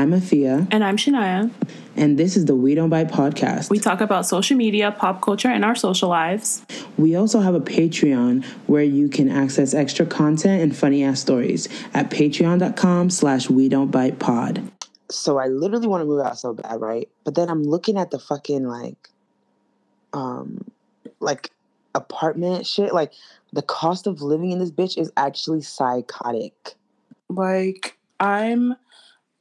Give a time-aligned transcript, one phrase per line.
[0.00, 0.66] I'm Afia.
[0.70, 1.50] And I'm Shania.
[1.94, 3.68] And this is the We Don't Bite podcast.
[3.68, 6.64] We talk about social media, pop culture, and our social lives.
[6.96, 11.68] We also have a Patreon where you can access extra content and funny ass stories
[11.92, 14.62] at patreon.com slash we don't bite pod.
[15.10, 17.06] So I literally want to move out so bad, right?
[17.24, 19.10] But then I'm looking at the fucking like
[20.14, 20.64] um
[21.20, 21.50] like
[21.94, 22.94] apartment shit.
[22.94, 23.12] Like
[23.52, 26.74] the cost of living in this bitch is actually psychotic.
[27.28, 28.76] Like I'm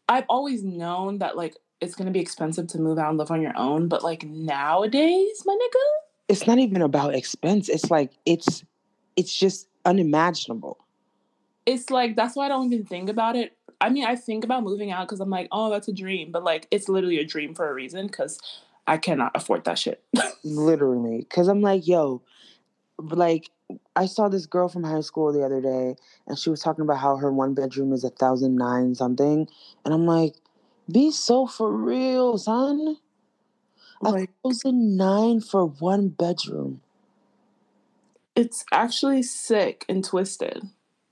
[0.10, 3.42] I've always known that like it's gonna be expensive to move out and live on
[3.42, 5.86] your own, but like nowadays, my nigga,
[6.28, 7.70] It's not even about expense.
[7.70, 8.66] It's like it's
[9.16, 10.78] it's just unimaginable.
[11.66, 13.56] it's like that's why I don't even think about it.
[13.80, 16.44] I mean, I think about moving out because I'm like, oh, that's a dream, but
[16.44, 18.40] like it's literally a dream for a reason because
[18.88, 20.04] I cannot afford that shit.
[20.44, 21.26] Literally.
[21.30, 22.24] Cause I'm like, yo,
[23.00, 23.50] like
[23.96, 25.96] I saw this girl from high school the other day
[26.28, 29.48] and she was talking about how her one bedroom is a thousand nine something.
[29.86, 30.36] And I'm like,
[30.92, 32.98] be so for real, son.
[34.04, 36.82] A like thousand nine for one bedroom.
[38.36, 40.64] it's actually sick and twisted.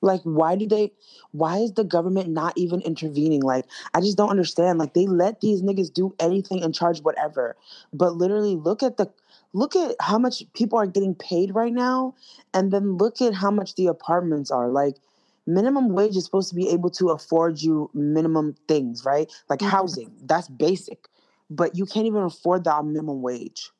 [0.02, 0.92] Like, why do they
[1.32, 3.42] why is the government not even intervening?
[3.42, 4.78] Like, I just don't understand.
[4.80, 7.56] Like they let these niggas do anything and charge whatever.
[7.94, 9.12] But literally look at the
[9.58, 12.14] look at how much people are getting paid right now
[12.54, 14.70] and then look at how much the apartments are.
[14.70, 14.98] Like
[15.48, 19.32] minimum wage is supposed to be able to afford you minimum things, right?
[19.50, 19.70] Like Mhm.
[19.70, 20.12] housing.
[20.24, 21.08] That's basic.
[21.50, 23.72] But you can't even afford that minimum wage.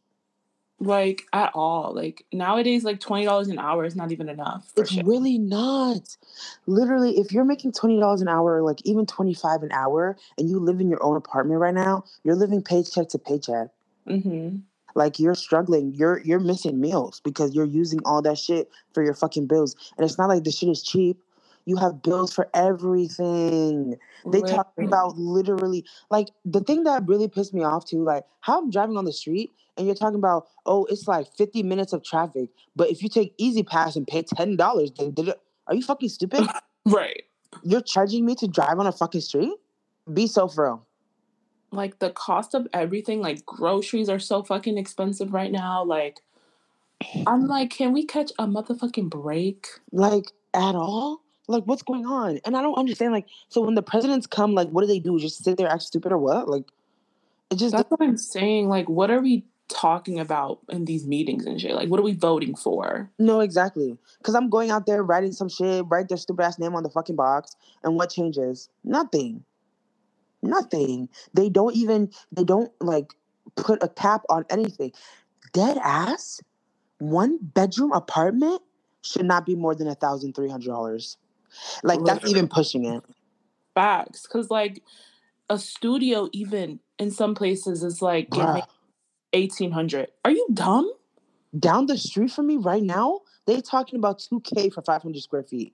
[0.80, 1.94] Like at all.
[1.94, 4.72] Like nowadays, like twenty dollars an hour is not even enough.
[4.78, 5.06] It's shit.
[5.06, 6.18] really not.
[6.68, 10.50] Literally, if you're making twenty dollars an hour, like even twenty five an hour, and
[10.50, 13.70] you live in your own apartment right now, you're living paycheck to paycheck.
[14.08, 14.58] Mm-hmm.
[14.98, 15.94] Like you're struggling.
[15.94, 19.76] You're you're missing meals because you're using all that shit for your fucking bills.
[19.96, 21.22] And it's not like the shit is cheap.
[21.66, 23.98] You have bills for everything.
[24.26, 28.58] They talk about literally like the thing that really pissed me off too, like how
[28.60, 32.04] I'm driving on the street and you're talking about, oh, it's like 50 minutes of
[32.04, 32.50] traffic.
[32.76, 36.10] But if you take E-ZPass and pay ten dollars, then did it, are you fucking
[36.10, 36.48] stupid?
[36.88, 37.24] right.
[37.62, 39.54] you're charging me to drive on a fucking street?
[40.12, 40.88] Be so for real.
[41.72, 45.84] Like the cost of everything, like groceries are so fucking expensive right now.
[45.84, 46.22] Like
[47.26, 49.68] I'm like, can we catch a motherfucking break?
[49.92, 51.22] Like at all?
[51.48, 52.40] Like what's going on?
[52.46, 53.14] And I don't understand.
[53.14, 55.20] Like, so when the presidents come, like what do they do?
[55.20, 56.50] Just sit there, act stupid or what?
[56.50, 56.66] Like
[57.50, 58.68] it just That's what I'm saying.
[58.68, 61.76] Like, what are we talking about in these meetings and shit?
[61.76, 63.10] Like, what are we voting for?
[63.20, 63.98] No, exactly.
[64.18, 66.90] Because I'm going out there writing some shit, write their stupid ass name on the
[66.90, 68.70] fucking box, and what changes?
[68.84, 69.44] Nothing.
[70.42, 71.10] Nothing.
[71.34, 73.14] They don't even, they don't like
[73.56, 74.92] put a cap on anything.
[75.54, 76.40] Dead ass,
[77.00, 78.62] one bedroom apartment
[79.02, 81.18] should not be more than a thousand three hundred dollars.
[81.84, 83.04] Like that's even pushing it.
[83.74, 84.24] Facts.
[84.24, 84.82] Because, like,
[85.50, 88.66] a studio, even in some places, is like Bruh.
[89.34, 90.92] 1800 Are you dumb?
[91.58, 95.74] Down the street from me right now, they talking about 2K for 500 square feet.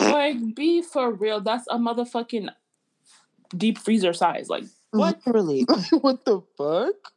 [0.00, 1.40] Like, be for real.
[1.40, 2.48] That's a motherfucking
[3.56, 4.48] deep freezer size.
[4.48, 5.20] Like, what?
[5.26, 5.66] Literally.
[6.00, 7.12] what the fuck?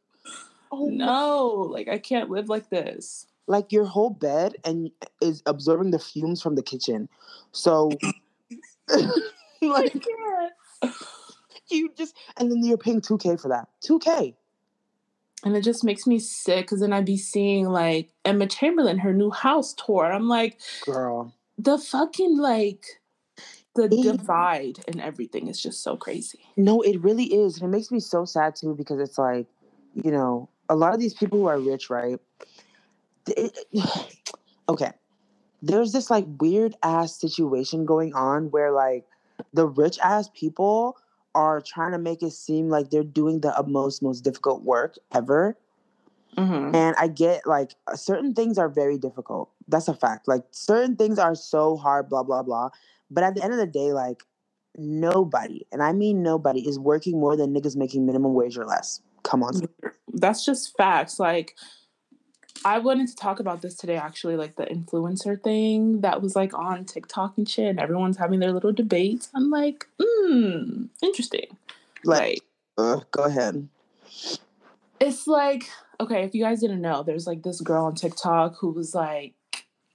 [0.72, 3.26] Oh my No, like, I can't live like this.
[3.46, 7.08] like your whole bed and is absorbing the fumes from the kitchen.
[7.52, 7.90] So
[9.62, 10.04] like
[11.68, 13.68] you just and then you're paying 2k for that.
[13.84, 14.34] 2k.
[15.42, 19.12] And it just makes me sick because then I'd be seeing like Emma Chamberlain, her
[19.14, 20.04] new house tour.
[20.12, 21.34] I'm like, Girl.
[21.58, 22.99] the fucking like
[23.88, 24.12] the Yeah.
[24.12, 26.40] divide and everything is just so crazy.
[26.56, 27.56] No, it really is.
[27.56, 29.46] And it makes me so sad too because it's like,
[29.94, 32.18] you know, a lot of these people who are rich, right?
[33.28, 33.58] it-
[34.68, 34.92] okay.
[35.62, 39.06] There's this like weird ass situation going on where like
[39.52, 40.96] the rich ass people
[41.34, 45.56] are trying to make it seem like they're doing the most most difficult work ever.
[46.36, 46.74] Mm-hmm.
[46.74, 49.50] And I get like certain things are very difficult.
[49.68, 50.26] That's a fact.
[50.28, 52.70] Like certain things are so hard, blah, blah, blah.
[53.10, 54.22] But at the end of the day, like
[54.76, 59.00] nobody, and I mean nobody, is working more than niggas making minimum wage or less.
[59.22, 59.62] Come on.
[60.12, 61.18] That's just facts.
[61.20, 61.56] Like
[62.64, 66.52] I wanted to talk about this today actually, like the influencer thing that was like
[66.54, 69.30] on TikTok and shit, and everyone's having their little debates.
[69.34, 71.56] I'm like, hmm, interesting.
[72.04, 72.38] Like, Like
[72.78, 73.68] ugh, go ahead.
[75.00, 75.64] it's like
[76.00, 79.34] okay if you guys didn't know there's like this girl on tiktok who was like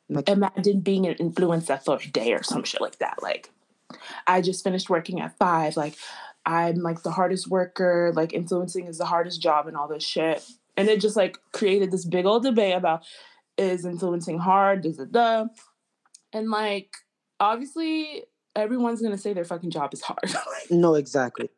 [0.07, 3.49] Like, imagine being an influencer for a day or some shit like that like
[4.27, 5.95] i just finished working at five like
[6.45, 10.43] i'm like the hardest worker like influencing is the hardest job and all this shit
[10.77, 13.03] and it just like created this big old debate about
[13.57, 15.49] is influencing hard is it the
[16.33, 16.93] and like
[17.39, 18.23] obviously
[18.55, 20.31] everyone's gonna say their fucking job is hard
[20.69, 21.49] no, exactly.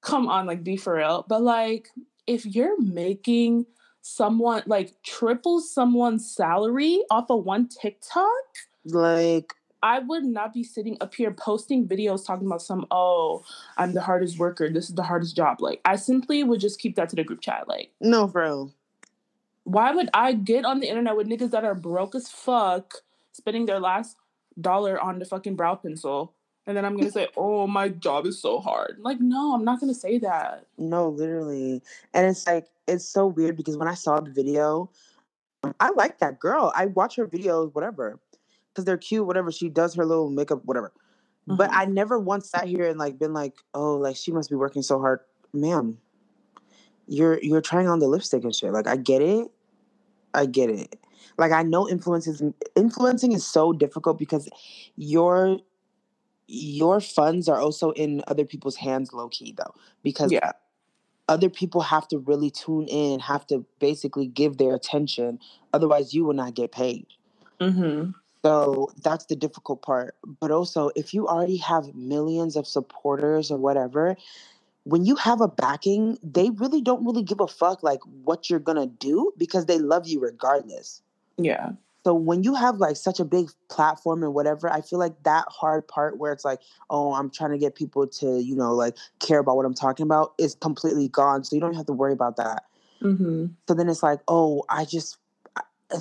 [0.00, 1.24] come on, like be for real.
[1.28, 1.88] But like,
[2.26, 3.66] if you're making
[4.06, 8.28] someone like triple someone's salary off of one TikTok,
[8.84, 13.44] like I would not be sitting up here posting videos talking about some, oh,
[13.78, 14.68] I'm the hardest worker.
[14.68, 15.62] This is the hardest job.
[15.62, 17.66] Like, I simply would just keep that to the group chat.
[17.66, 18.70] Like, no, bro.
[19.64, 22.94] Why would I get on the internet with niggas that are broke as fuck,
[23.32, 24.16] spending their last
[24.60, 26.34] dollar on the fucking brow pencil?
[26.66, 28.98] And then I'm gonna say, oh, my job is so hard.
[29.00, 30.66] Like, no, I'm not gonna say that.
[30.78, 31.82] No, literally.
[32.12, 34.90] And it's like, it's so weird because when I saw the video,
[35.80, 36.72] I like that girl.
[36.74, 38.20] I watch her videos, whatever
[38.74, 39.52] because they're cute, whatever.
[39.52, 40.92] She does her little makeup, whatever.
[41.48, 41.56] Mm-hmm.
[41.56, 44.56] But I never once sat here and like been like, oh, like she must be
[44.56, 45.20] working so hard,
[45.52, 45.98] ma'am.
[47.06, 48.72] You're you're trying on the lipstick and shit.
[48.72, 49.48] Like I get it,
[50.32, 50.98] I get it.
[51.38, 52.42] Like I know influences
[52.74, 54.48] influencing is so difficult because
[54.96, 55.58] your
[56.46, 60.52] your funds are also in other people's hands, low key though, because yeah.
[61.28, 65.38] Other people have to really tune in, have to basically give their attention.
[65.72, 67.06] Otherwise, you will not get paid.
[67.60, 68.10] Mm-hmm.
[68.44, 70.16] So that's the difficult part.
[70.40, 74.16] But also, if you already have millions of supporters or whatever,
[74.82, 78.58] when you have a backing, they really don't really give a fuck like what you're
[78.60, 81.00] gonna do because they love you regardless.
[81.38, 81.70] Yeah.
[82.04, 85.46] So when you have like such a big platform and whatever, I feel like that
[85.48, 86.60] hard part where it's like,
[86.90, 90.04] oh, I'm trying to get people to, you know, like care about what I'm talking
[90.04, 91.44] about is completely gone.
[91.44, 92.64] So you don't have to worry about that.
[93.02, 93.46] Mm-hmm.
[93.66, 95.16] So then it's like, oh, I just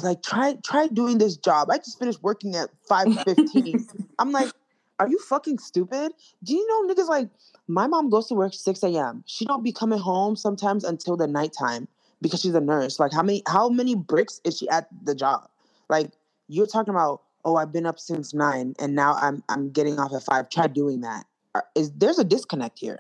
[0.04, 1.70] like try try doing this job.
[1.72, 4.08] I just finished working at 5:15.
[4.20, 4.52] I'm like,
[5.00, 6.12] are you fucking stupid?
[6.44, 7.30] Do you know niggas like
[7.68, 9.24] my mom goes to work 6 a.m.
[9.26, 11.88] She don't be coming home sometimes until the nighttime
[12.22, 13.00] because she's a nurse.
[13.00, 15.48] Like how many how many bricks is she at the job?
[15.90, 16.12] Like
[16.48, 20.14] you're talking about, oh, I've been up since nine and now I'm I'm getting off
[20.14, 20.50] at five.
[20.50, 21.26] Try doing that.
[21.56, 23.00] Uh, is there's a disconnect here?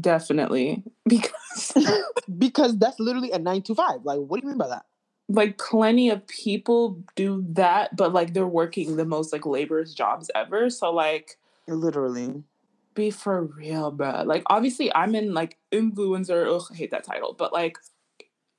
[0.00, 0.82] Definitely.
[1.08, 1.72] Because
[2.38, 4.04] because that's literally a nine to five.
[4.04, 4.84] Like, what do you mean by that?
[5.30, 10.30] like plenty of people do that, but like they're working the most like laborious jobs
[10.34, 10.68] ever.
[10.70, 11.38] So like
[11.68, 12.42] literally
[12.94, 14.24] be for real, bro.
[14.24, 16.52] Like obviously I'm in like influencer.
[16.52, 17.78] Ugh, I hate that title, but like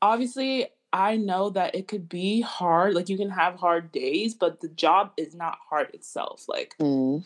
[0.01, 2.93] obviously I know that it could be hard.
[2.93, 6.45] Like you can have hard days, but the job is not hard itself.
[6.47, 7.23] Like mm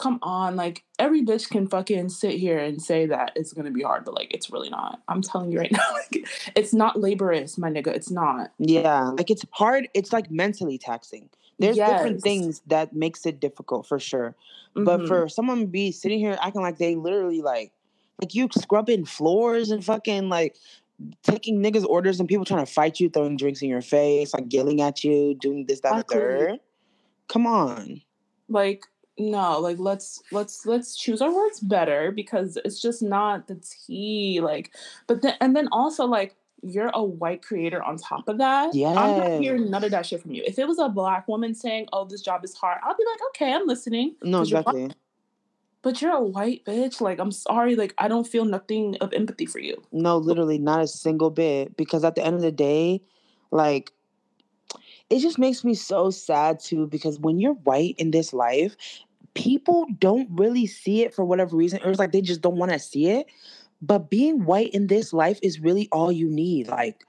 [0.00, 3.82] come on, like every bitch can fucking sit here and say that it's gonna be
[3.82, 5.00] hard, but like it's really not.
[5.08, 6.26] I'm telling you right now, like
[6.56, 7.88] it's not laborious, my nigga.
[7.88, 8.52] It's not.
[8.58, 9.88] Yeah, like it's hard.
[9.94, 11.28] It's like mentally taxing.
[11.58, 11.90] There's yes.
[11.90, 14.34] different things that makes it difficult for sure.
[14.74, 14.84] Mm-hmm.
[14.84, 17.72] But for someone to be sitting here acting like they literally like
[18.20, 20.56] like you scrubbing floors and fucking like
[21.22, 24.52] taking niggas orders and people trying to fight you, throwing drinks in your face, like
[24.52, 26.60] yelling at you, doing this, that, and third.
[27.28, 28.02] Come on.
[28.48, 28.84] Like
[29.20, 34.40] no like let's let's let's choose our words better because it's just not the tea
[34.42, 34.74] like
[35.06, 38.74] but then and then also like you're a white creator on top of that.
[38.74, 40.42] Yeah i'm not hearing none of that shit from you.
[40.46, 43.20] If it was a black woman saying oh this job is hard i'll be like
[43.30, 44.90] okay i'm listening no exactly
[45.82, 49.46] but you're a white bitch like i'm sorry like i don't feel nothing of empathy
[49.46, 53.02] for you no literally not a single bit because at the end of the day
[53.50, 53.92] like
[55.08, 58.76] it just makes me so sad too because when you're white in this life
[59.34, 62.72] people don't really see it for whatever reason, or it's like they just don't want
[62.72, 63.26] to see it.
[63.82, 66.68] But being white in this life is really all you need.
[66.68, 67.04] Like,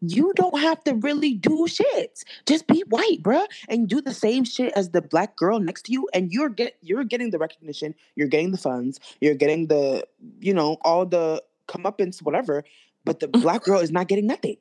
[0.00, 2.24] you don't have to really do shit.
[2.46, 5.92] Just be white, bruh, and do the same shit as the black girl next to
[5.92, 10.06] you, and you're get you're getting the recognition, you're getting the funds, you're getting the,
[10.40, 12.64] you know, all the comeuppance, whatever.
[13.04, 14.56] But the black girl is not getting nothing.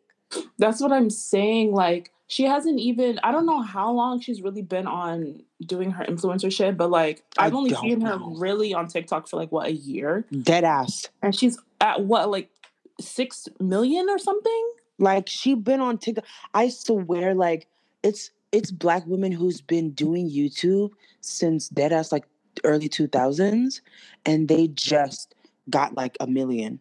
[0.58, 1.72] That's what I'm saying.
[1.74, 6.06] Like, she hasn't even I don't know how long she's really been on doing her
[6.06, 9.68] influencer shit, but like I've I only seen her really on TikTok for like what
[9.68, 10.26] a year.
[10.42, 11.08] Dead ass.
[11.22, 12.50] And she's at what like
[13.00, 14.72] six million or something?
[14.98, 16.26] Like she been on TikTok.
[16.54, 17.68] I swear, like
[18.04, 22.26] it's it's black women who's been doing YouTube since dead ass like
[22.64, 23.82] early two thousands,
[24.26, 25.36] and they just
[25.70, 26.80] got like a million.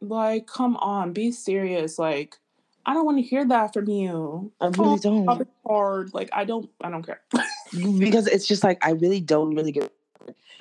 [0.00, 1.98] Like, come on, be serious.
[1.98, 2.36] Like
[2.84, 4.52] I don't want to hear that from you.
[4.60, 5.48] I really don't.
[5.66, 6.12] Hard.
[6.14, 6.68] Like I don't.
[6.80, 7.20] I don't care.
[7.98, 9.92] because it's just like I really don't really get.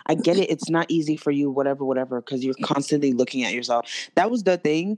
[0.08, 0.50] I get it.
[0.50, 3.90] It's not easy for you, whatever, whatever, because you're constantly looking at yourself.
[4.16, 4.98] That was the thing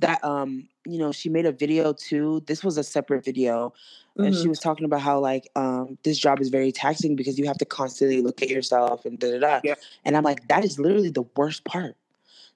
[0.00, 2.42] that um, you know, she made a video too.
[2.46, 3.72] This was a separate video.
[4.12, 4.24] Mm-hmm.
[4.24, 4.50] And she mm-hmm.
[4.50, 7.64] was talking about how like um this job is very taxing because you have to
[7.64, 9.60] constantly look at yourself and da da da.
[9.64, 9.74] Yeah.
[10.04, 11.96] And I'm like, that is literally the worst part.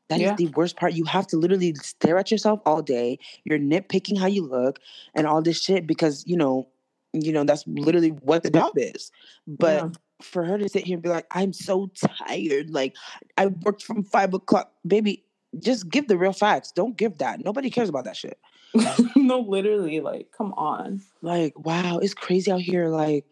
[0.09, 0.33] That yeah.
[0.33, 0.93] is the worst part.
[0.93, 3.19] You have to literally stare at yourself all day.
[3.45, 4.79] You're nitpicking how you look
[5.15, 6.69] and all this shit because, you know,
[7.12, 9.11] you know, that's literally what the job is.
[9.47, 9.91] But yeah.
[10.23, 11.90] For her to sit here and be like, I'm so
[12.26, 12.70] tired.
[12.70, 12.96] Like,
[13.37, 14.73] I worked from five o'clock.
[14.87, 15.25] Baby,
[15.58, 16.73] just give the real facts.
[16.73, 17.44] Don't give that.
[17.44, 18.38] Nobody cares about that shit.
[19.16, 21.00] no, literally, like, come on.
[21.23, 22.88] Like, wow, it's crazy out here.
[22.88, 23.25] Like,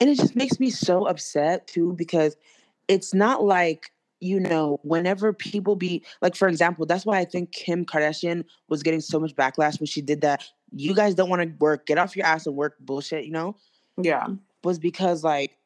[0.00, 2.36] and it just makes me so upset too because
[2.88, 7.50] it's not like you know whenever people be like for example that's why i think
[7.52, 11.42] kim kardashian was getting so much backlash when she did that you guys don't want
[11.42, 13.56] to work get off your ass and work bullshit you know
[14.00, 14.26] Yeah.
[14.62, 15.58] was because like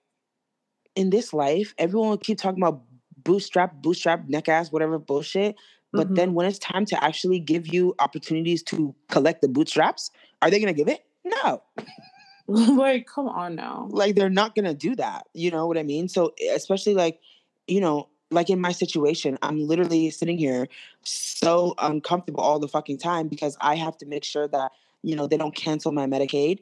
[0.98, 2.82] in this life everyone will keep talking about
[3.24, 5.54] bootstrap bootstrap neck ass whatever bullshit
[5.92, 6.14] but Mhm.
[6.16, 10.10] then when it's time to actually give you opportunities to collect the bootstraps
[10.42, 11.62] are they gonna give it no
[12.48, 13.88] like, come on now.
[13.90, 17.20] like they're not gonna do that you know what i mean so especially like
[17.66, 20.66] you know like in my situation i'm literally sitting here
[21.04, 25.26] so uncomfortable all the fucking time because i have to make sure that you know
[25.26, 26.60] they don't cancel my medicaid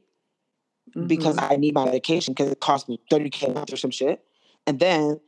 [1.07, 1.52] because Mhm.
[1.52, 4.25] i need my medication because it costs me 30k a month or some shit
[4.66, 5.20] and then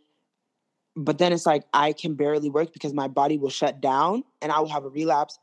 [0.96, 4.50] but then it's like i can barely work because my body will shut down and
[4.52, 5.38] i will have a relapse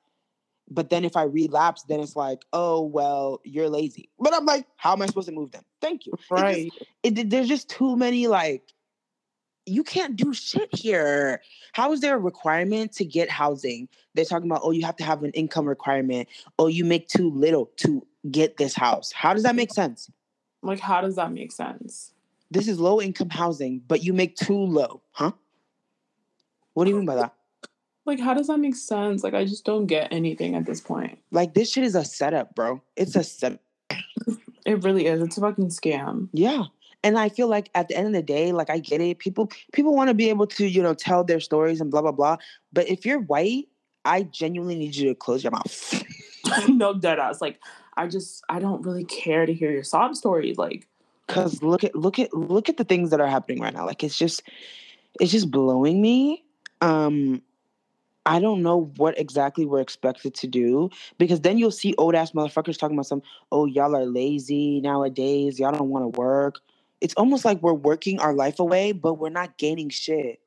[0.69, 4.65] but then if i relapse then it's like oh well you're lazy but i'm like
[4.77, 6.71] how am i supposed to move them thank you It just- right.
[7.03, 8.73] it, there's just too many like
[9.67, 11.41] you can't do shit here.
[11.73, 13.89] How is there a requirement to get housing?
[14.13, 16.27] They're talking about, oh, you have to have an income requirement.
[16.59, 19.11] Oh, you make too little to get this house.
[19.11, 20.07] How does that make sense?
[20.61, 22.11] Like, how does that make sense?
[22.55, 25.33] This is low income housing, but you make too low, huh?
[26.73, 27.33] What do you mean by that?
[28.05, 29.25] Like, how does that make sense?
[29.25, 31.19] Like, I just don't get anything at this point.
[31.31, 32.81] Like this shit is a setup, bro.
[32.95, 33.59] It's a setup.
[34.65, 35.21] It really is.
[35.21, 36.29] It's a fucking scam.
[36.33, 36.63] Yeah.
[37.03, 39.19] And I feel like at the end of the day, like I get it.
[39.19, 42.13] People people want to be able to, you know, tell their stories and blah blah
[42.13, 42.37] blah.
[42.73, 43.67] But if you're white,
[44.05, 46.03] I genuinely need you to close your mouth.
[46.67, 47.41] no dead ass.
[47.41, 47.59] Like,
[47.95, 50.55] I just, I don't really care to hear your sob story.
[50.57, 50.87] Like,
[51.27, 53.85] Cause look at look at look at the things that are happening right now.
[53.85, 54.43] Like it's just
[55.19, 56.43] it's just blowing me.
[56.81, 57.41] Um
[58.25, 60.89] I don't know what exactly we're expected to do
[61.19, 65.59] because then you'll see old ass motherfuckers talking about some, oh, y'all are lazy nowadays.
[65.59, 66.59] Y'all don't want to work.
[67.01, 70.39] It's almost like we're working our life away, but we're not gaining shit.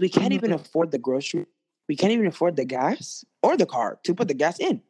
[0.00, 0.54] We can't even Mhm.
[0.54, 1.46] afford the grocery.
[1.88, 4.82] We can't even afford the gas or the car to put the gas in.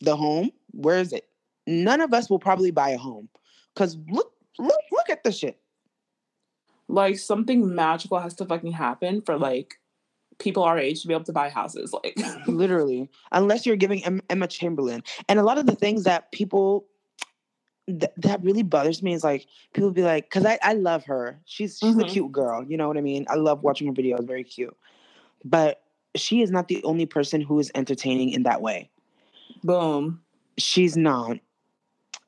[0.00, 1.28] The home, where is it?
[1.66, 3.28] None of us will probably buy a home.
[3.74, 5.58] Cause look, look, look at the shit.
[6.88, 9.74] like something magical has to fucking happen for like
[10.38, 11.92] people our age to be able to buy houses.
[11.92, 12.16] Like,
[12.46, 16.86] Literally, unless you're giving em- Emma Chamberlain, and a lot of the things that people
[17.88, 21.40] th- that really bothers me is like people be like, because I I love her.
[21.46, 22.08] She's she's a Mhm.
[22.12, 22.62] cute girl.
[22.64, 23.26] You know what I mean?
[23.28, 24.26] I love watching her videos.
[24.26, 24.76] Very cute,
[25.44, 25.82] but
[26.16, 28.90] she is not the only person who is entertaining in that way.
[29.64, 30.20] boom.
[30.58, 31.38] she's not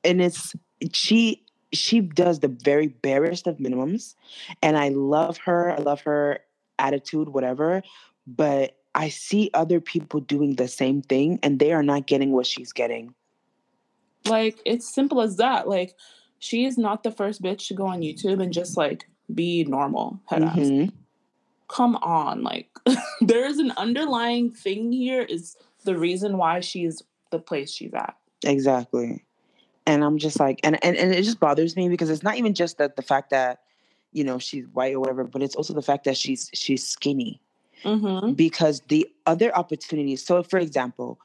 [0.03, 0.53] and it's
[0.93, 1.43] she
[1.73, 4.15] she does the very barest of minimums
[4.61, 6.39] and i love her i love her
[6.79, 7.81] attitude whatever
[8.25, 12.45] but i see other people doing the same thing and they are not getting what
[12.45, 13.13] she's getting
[14.25, 15.69] Like, it's simple as that.
[15.69, 15.95] Like,
[16.39, 20.19] she is not the first bitch to go on YouTube and just like be normal.
[20.25, 20.41] Head.
[20.41, 20.91] Mhm.
[21.69, 22.43] Come on.
[22.43, 22.69] Like,
[23.21, 25.55] there is an underlying thing here, is
[25.85, 28.15] the reason why she's the place she's at.
[28.43, 29.23] exactly
[29.87, 32.53] and i'm just like and, and and it just bothers me because it's not even
[32.53, 33.61] just that the fact that
[34.11, 37.41] you know she's white or whatever but it's also the fact that she's she's skinny
[37.83, 38.33] Mm-hmm.
[38.33, 41.19] because the other opportunities so for example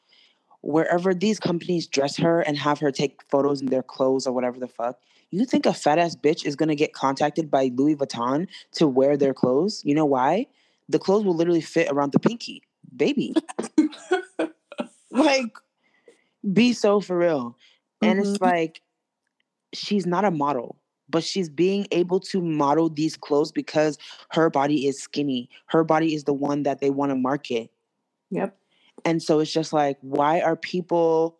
[0.60, 4.60] wherever these companies dress her and have her take photos in their clothes or whatever
[4.60, 4.98] the fuck
[5.32, 8.86] you think a fat ass bitch is going to get contacted by louis vuitton to
[8.86, 9.80] wear their clothes?
[9.84, 10.46] You know why?
[10.90, 12.62] The clothes will literally fit around the pinky
[12.94, 13.34] baby.
[15.10, 15.52] Like
[16.52, 17.56] be so for real
[18.02, 18.44] and it's mm-hmm.
[18.44, 18.82] like
[19.72, 20.76] she's not a model
[21.12, 23.98] but she's being able to model these clothes because
[24.30, 25.48] her body is skinny.
[25.66, 27.70] Her body is the one that they want to market.
[28.30, 28.56] Yep.
[29.04, 31.36] and so it's just like why are people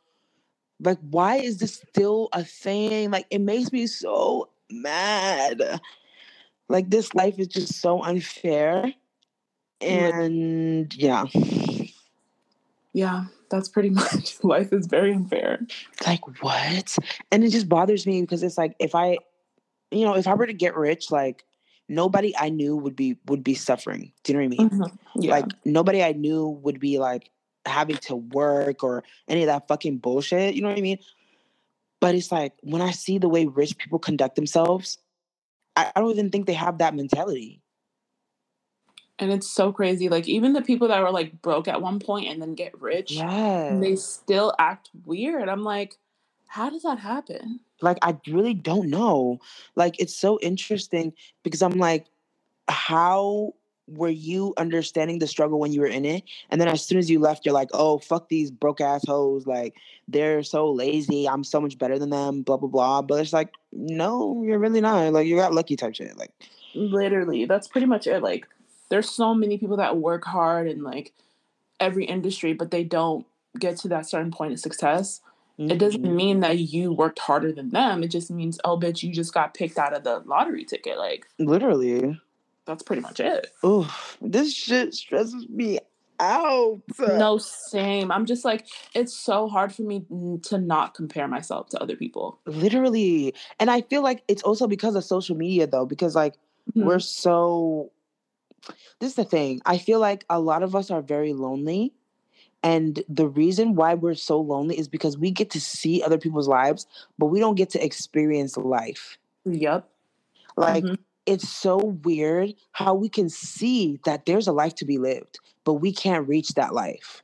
[0.79, 3.11] like why is this still a thing?
[3.11, 5.81] Like it makes me so mad.
[6.69, 8.93] Like this life is just so unfair
[9.81, 11.25] and yeah.
[12.93, 15.65] Yeah, that's pretty much life is very unfair.
[16.07, 16.97] like what
[17.31, 19.17] and it just bothers me because it's like if i
[19.93, 21.45] you know if i were to get rich like
[21.89, 24.99] nobody i knew would be would be suffering do you know what i mean Mhm.
[25.17, 25.31] Yeah.
[25.33, 27.31] like nobody i knew would be like
[27.67, 30.99] having to work or any of that fucking bullshit you know what i mean
[32.01, 34.99] but it's like when i see the way rich people conduct themselves
[35.77, 37.62] i, I don't even think they have that mentality
[39.19, 40.09] and it's so crazy.
[40.09, 43.17] Like even the people that were like broke at one point and then get rich,
[43.73, 45.49] and they still act weird.
[45.49, 45.97] I'm like,
[46.49, 47.61] How does that happen?
[47.81, 49.41] Like I really don't know.
[49.75, 52.07] Like it's so interesting because I'm like,
[52.69, 53.55] how
[53.89, 56.25] were you understanding the struggle when you were in it?
[56.51, 59.47] And then as soon as you left, you're like, oh fuck these broke assholes.
[59.47, 59.75] Like
[60.09, 61.29] they're so lazy.
[61.29, 62.43] I'm so much better than them.
[62.43, 63.03] Blah blah blah.
[63.03, 65.13] But it's like, no, you're really not.
[65.13, 66.17] Like you got lucky type shit.
[66.19, 66.33] Like
[66.75, 68.23] literally, that's pretty much it.
[68.23, 68.47] Like
[68.93, 71.15] there's so many people that work hard in like
[71.81, 73.25] every industry, but they don't
[73.59, 75.23] get to that certain point of success.
[75.59, 75.71] Mm-hmm.
[75.71, 76.15] It doesn't mm-hmm.
[76.15, 78.03] mean that you worked harder than them.
[78.03, 80.99] It just means, oh, bitch, you just got picked out of the lottery ticket.
[80.99, 82.21] Like, literally.
[82.67, 83.47] That's pretty much it.
[83.63, 85.79] Oh, this shit stresses me
[86.21, 86.83] out.
[86.99, 88.13] No, same.
[88.13, 90.05] I'm just like, it's so hard for me
[90.43, 92.39] to not compare myself to other people.
[92.45, 93.33] Literally.
[93.59, 96.85] And I feel like it's also because of social media, though, because like mm-hmm.
[96.85, 97.91] we're so.
[98.99, 99.61] This is the thing.
[99.67, 101.93] I feel like a lot of us are very lonely
[102.63, 106.49] and the reason why we're so lonely is because we get to see other people's
[106.49, 106.87] lives,
[107.19, 109.19] but we don't get to experience life.
[109.45, 109.89] Yep.
[110.57, 110.95] Like mm-hmm.
[111.27, 115.75] it's so weird how we can see that there's a life to be lived, but
[115.75, 117.23] we can't reach that life.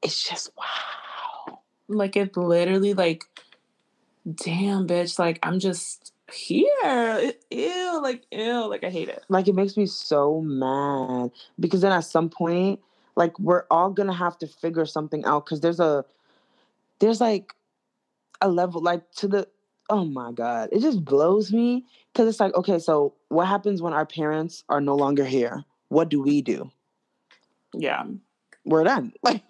[0.00, 1.60] It's just wow.
[1.88, 3.24] Like it literally like
[4.32, 7.32] damn bitch, like I'm just here.
[7.50, 9.24] Ew, like ew, like I hate it.
[9.28, 12.80] Like it makes me so mad because then at some point
[13.16, 16.04] like we're all gonna have to figure something out because there's a
[16.98, 17.52] there's like
[18.40, 19.48] a level like to the
[19.90, 23.92] oh my god it just blows me because it's like okay so what happens when
[23.92, 26.70] our parents are no longer here what do we do
[27.74, 28.04] yeah
[28.64, 29.42] we're done like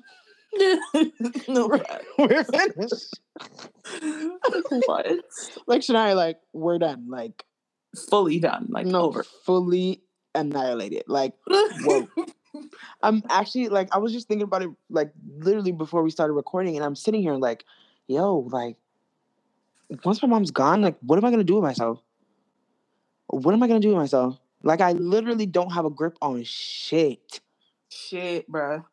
[1.49, 1.85] no we're,
[2.19, 3.21] we're finished
[4.87, 5.07] what
[5.67, 7.45] like Shania like we're done like
[8.09, 10.03] fully done like no over fully
[10.35, 12.09] annihilated like whoa
[13.03, 16.77] I'm actually like I was just thinking about it like literally before we started recording,
[16.77, 17.65] and I'm sitting here like,
[18.07, 18.77] yo, like
[20.05, 22.01] once my mom's gone, like what am I gonna do with myself?
[23.29, 24.39] What am I gonna do with myself?
[24.63, 27.41] Like I literally don't have a grip on shit.
[27.93, 28.85] Shit, bro.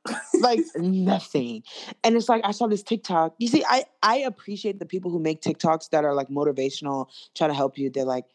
[0.41, 1.63] like nothing.
[2.03, 3.35] And it's like I saw this TikTok.
[3.37, 7.47] You see, I I appreciate the people who make TikToks that are like motivational, try
[7.47, 7.89] to help you.
[7.89, 8.25] They're like,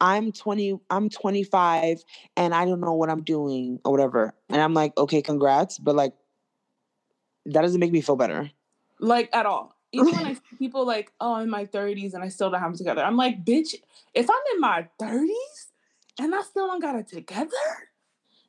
[0.00, 2.04] I'm 20, I'm 25
[2.36, 4.34] and I don't know what I'm doing or whatever.
[4.48, 5.78] And I'm like, okay, congrats.
[5.78, 6.12] But like,
[7.46, 8.50] that doesn't make me feel better.
[9.00, 9.76] Like at all.
[9.92, 12.60] Even when I see people like, oh, I'm in my 30s and I still don't
[12.60, 13.02] have it together.
[13.02, 13.74] I'm like, bitch,
[14.14, 15.66] if I'm in my 30s
[16.20, 17.48] and I still don't got it together,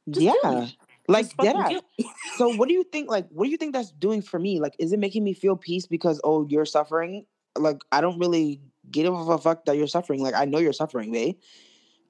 [0.08, 0.68] yeah.
[1.08, 1.80] Like yeah.
[2.38, 4.60] so what do you think like what do you think that's doing for me?
[4.60, 7.26] Like is it making me feel peace because oh you're suffering?
[7.58, 10.22] Like I don't really give a fuck that you're suffering.
[10.22, 11.36] Like I know you're suffering, babe.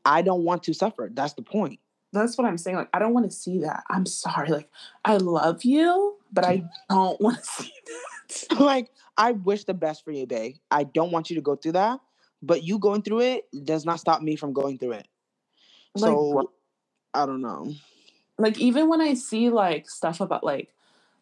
[0.06, 1.10] I don't want to suffer.
[1.12, 1.80] That's the point.
[2.12, 2.78] That's what I'm saying.
[2.78, 3.84] Like I don't want to see that.
[3.90, 4.50] I'm sorry.
[4.50, 4.70] Like
[5.04, 8.60] I love you, but I don't want to see that.
[8.60, 10.56] like I wish the best for you, babe.
[10.70, 12.00] I don't want you to go through that,
[12.42, 15.08] but you going through it does not stop me from going through it.
[15.96, 16.52] Like, so
[17.14, 17.74] I don't know.
[18.38, 20.74] Like even when I see like stuff about like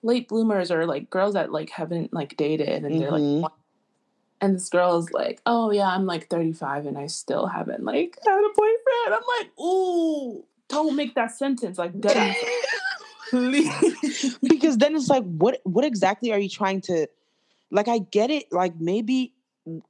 [0.04, 3.00] late bloomers or like girls that like haven't like dated and mm-hmm.
[3.00, 3.45] they're like mm-hmm.
[4.43, 8.17] And this girl is like, "Oh yeah, I'm like 35 and I still haven't like
[8.26, 12.36] had a boyfriend." I'm like, "Ooh, don't make that sentence like dead."
[14.41, 17.08] Because then it's like, what what exactly are you trying to?
[17.69, 18.52] Like, I get it.
[18.52, 19.34] Like, maybe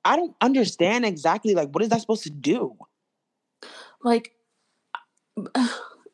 [0.05, 1.55] I don't understand exactly.
[1.55, 2.77] Like, what is that supposed to do?
[4.03, 4.33] Like,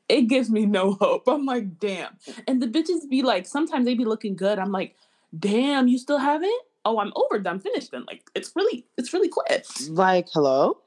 [0.09, 1.27] it gives me no hope.
[1.27, 2.17] I'm like, damn.
[2.47, 4.59] And the bitches be like, sometimes they be looking good.
[4.59, 4.95] I'm like,
[5.37, 6.61] damn, you still haven't?
[6.87, 8.05] oh, I'm over them, finished then.
[8.07, 9.65] Like it's really, it's really quick.
[9.89, 10.79] Like, hello?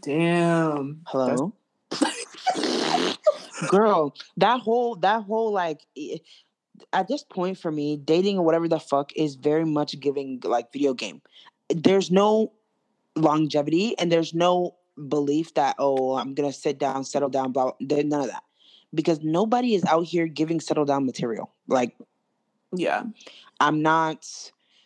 [0.00, 1.02] Damn.
[1.06, 1.52] Hello?
[3.68, 5.82] Girl, that whole that whole like
[6.92, 10.72] at this point for me, dating or whatever the fuck is very much giving like
[10.72, 11.22] video game.
[11.68, 12.52] There's no
[13.14, 14.74] longevity and there's no
[15.08, 17.72] belief that oh I'm gonna sit down, settle down, blah.
[17.80, 18.42] None of that
[18.96, 21.52] because nobody is out here giving settle down material.
[21.68, 21.96] Like,
[22.74, 23.04] yeah,
[23.60, 24.26] I'm not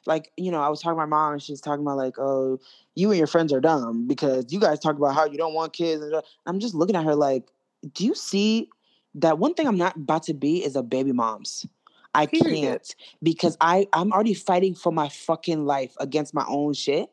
[0.07, 2.59] like you know i was talking to my mom and she's talking about like oh
[2.95, 5.73] you and your friends are dumb because you guys talk about how you don't want
[5.73, 6.15] kids and
[6.47, 7.51] i'm just looking at her like
[7.93, 8.69] do you see
[9.15, 11.67] that one thing i'm not about to be is a baby mom's?
[12.15, 12.51] I Period.
[12.51, 17.09] can't because i i'm already fighting for my fucking life against my own shit.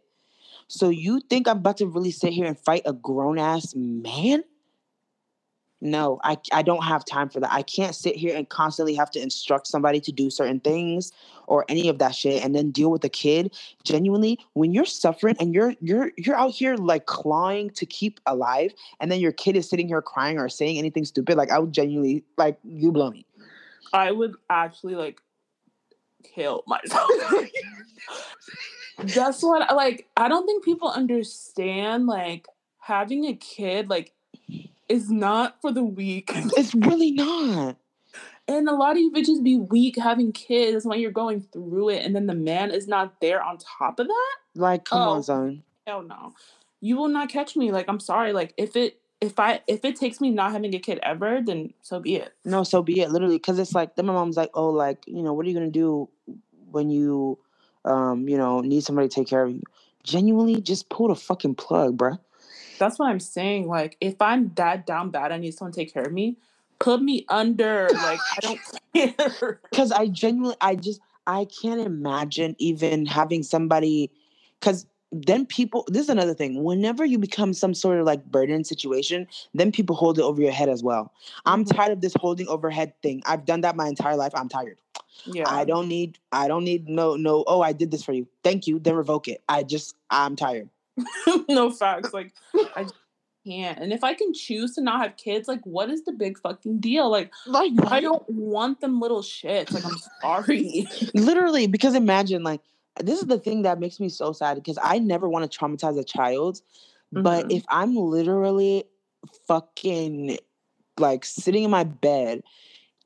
[0.67, 4.43] So you think i'm about to really sit here and fight a grown-ass man
[5.79, 7.53] no, I, I don't have time for that.
[7.53, 11.11] I can't sit here and constantly have to instruct somebody to do certain things
[11.45, 13.55] or any of that shit and then deal with the kid.
[13.83, 18.73] Genuinely, when you're suffering and you're you're you're out here like clawing to keep alive
[18.99, 21.73] and then your kid is sitting here crying or saying anything stupid, like I would
[21.73, 23.25] genuinely like you blow me.
[23.93, 25.21] I would actually like
[26.23, 27.09] kill myself.
[28.97, 32.47] That's what like I don't think people understand like
[32.79, 34.13] having a kid like
[34.89, 36.31] is not for the weak.
[36.57, 37.77] It's really not.
[38.47, 42.05] And a lot of you bitches be weak having kids when you're going through it,
[42.05, 44.35] and then the man is not there on top of that.
[44.55, 45.63] Like, come oh, on, son.
[45.85, 46.33] Hell no.
[46.79, 47.71] You will not catch me.
[47.71, 48.31] Like, I'm sorry.
[48.31, 51.73] Like, if it if I if it takes me not having a kid ever, then
[51.81, 52.33] so be it.
[52.45, 53.11] No, so be it.
[53.11, 55.55] Literally, because it's like then my mom's like, oh, like you know, what are you
[55.55, 56.09] gonna do
[56.71, 57.37] when you,
[57.85, 59.61] um, you know, need somebody to take care of you?
[60.03, 62.19] Genuinely, just pull the fucking plug, bruh.
[62.77, 63.67] That's what I'm saying.
[63.67, 66.37] Like, if I'm that down bad, I need someone to take care of me.
[66.79, 67.87] Put me under.
[67.91, 68.59] Like, I don't
[69.39, 69.59] care.
[69.69, 74.11] Because I genuinely, I just, I can't imagine even having somebody.
[74.59, 76.63] Because then people, this is another thing.
[76.63, 80.51] Whenever you become some sort of like burden situation, then people hold it over your
[80.51, 81.05] head as well.
[81.05, 81.49] Mm-hmm.
[81.49, 83.23] I'm tired of this holding overhead thing.
[83.25, 84.33] I've done that my entire life.
[84.35, 84.77] I'm tired.
[85.25, 85.45] Yeah.
[85.47, 88.27] I don't need, I don't need no, no, oh, I did this for you.
[88.43, 88.79] Thank you.
[88.79, 89.41] Then revoke it.
[89.49, 90.69] I just, I'm tired.
[91.49, 92.13] no facts.
[92.13, 92.33] Like
[92.77, 92.95] I just
[93.45, 93.79] can't.
[93.79, 96.79] And if I can choose to not have kids, like what is the big fucking
[96.79, 97.09] deal?
[97.09, 99.73] Like, like I don't want them little shits.
[99.73, 100.87] Like I'm sorry.
[101.13, 102.61] Literally, because imagine like
[103.01, 105.99] this is the thing that makes me so sad because I never want to traumatize
[105.99, 106.61] a child.
[107.13, 107.23] Mm-hmm.
[107.23, 108.85] But if I'm literally
[109.47, 110.37] fucking
[110.99, 112.41] like sitting in my bed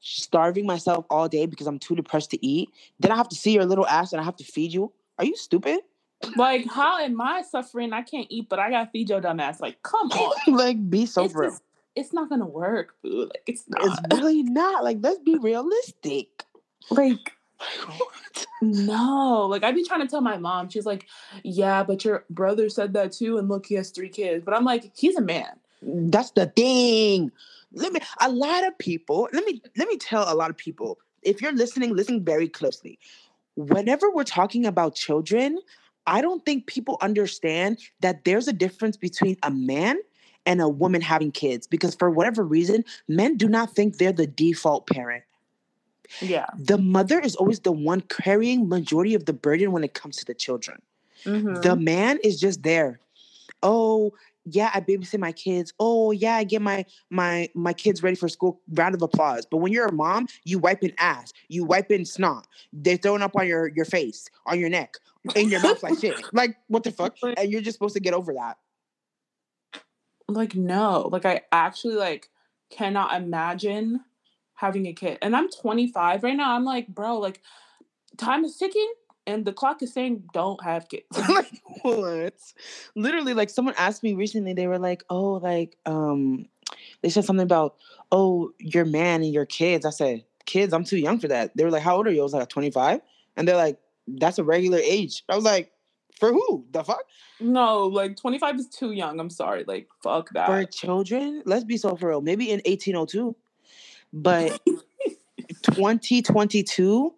[0.03, 3.53] starving myself all day because I'm too depressed to eat, then I have to see
[3.53, 4.91] your little ass and I have to feed you.
[5.19, 5.81] Are you stupid?
[6.36, 7.93] Like, how am I suffering?
[7.93, 9.60] I can't eat, but I got to feed your dumb ass.
[9.60, 10.55] Like, come on.
[10.55, 11.51] like, be so it's real.
[11.51, 11.63] Just,
[11.95, 13.23] it's not gonna work, boo.
[13.25, 13.81] Like, it's not.
[13.84, 14.84] It's really not.
[14.84, 16.45] Like, let's be realistic.
[16.89, 17.34] Like,
[18.62, 19.47] no.
[19.49, 20.69] Like, I'd be trying to tell my mom.
[20.69, 21.07] She's like,
[21.43, 24.43] yeah, but your brother said that too, and look, he has three kids.
[24.45, 25.60] But I'm like, he's a man.
[25.81, 27.31] That's the thing.
[27.73, 27.99] Let me.
[28.21, 29.27] A lot of people.
[29.34, 29.62] Let me.
[29.77, 30.99] Let me tell a lot of people.
[31.23, 32.99] If you're listening, listen very closely.
[33.55, 35.60] Whenever we're talking about children,
[36.07, 39.97] I don't think people understand that there's a difference between a man
[40.45, 44.27] and a woman having kids because for whatever reason, men do not think they're the
[44.27, 45.23] default parent.
[46.19, 46.47] Yeah.
[46.57, 50.25] The mother is always the one carrying majority of the burden when it comes to
[50.25, 50.81] the children.
[51.23, 51.61] Mm-hmm.
[51.61, 52.99] The man is just there.
[53.63, 54.11] Oh,
[54.45, 55.71] yeah, I babysit my kids.
[55.79, 58.59] Oh, yeah, I get my my my kids ready for school.
[58.73, 59.45] Round of applause.
[59.45, 62.47] But when you're a mom, you wiping ass, you wiping snot.
[62.73, 64.95] They're throwing up on your your face, on your neck,
[65.36, 66.15] in your mouth like shit.
[66.34, 67.15] Like what the fuck?
[67.23, 68.57] And you're just supposed to get over that.
[70.27, 72.29] Like no, like I actually like
[72.69, 74.01] cannot imagine
[74.55, 75.17] having a kid.
[75.21, 76.55] And I'm 25 right now.
[76.55, 77.41] I'm like, bro, like
[78.17, 78.93] time is ticking
[79.27, 81.05] and the clock is saying don't have kids.
[81.29, 82.39] like what?
[82.95, 86.47] Literally, like someone asked me recently, they were like, oh, like, um,
[87.01, 87.75] they said something about,
[88.12, 89.86] oh, your man and your kids.
[89.86, 91.55] I said, kids, I'm too young for that.
[91.55, 92.21] They were like, how old are you?
[92.21, 93.01] I was like, 25.
[93.38, 93.79] And they're like,
[94.19, 95.24] that's a regular age.
[95.30, 95.71] I was like,
[96.19, 96.65] for who?
[96.71, 97.04] The fuck?
[97.39, 99.19] No, like 25 is too young.
[99.19, 99.63] I'm sorry.
[99.67, 100.45] Like, fuck that.
[100.45, 102.21] For children, let's be so for real.
[102.21, 103.36] Maybe in 1802.
[104.13, 104.60] But
[105.63, 107.13] 2022,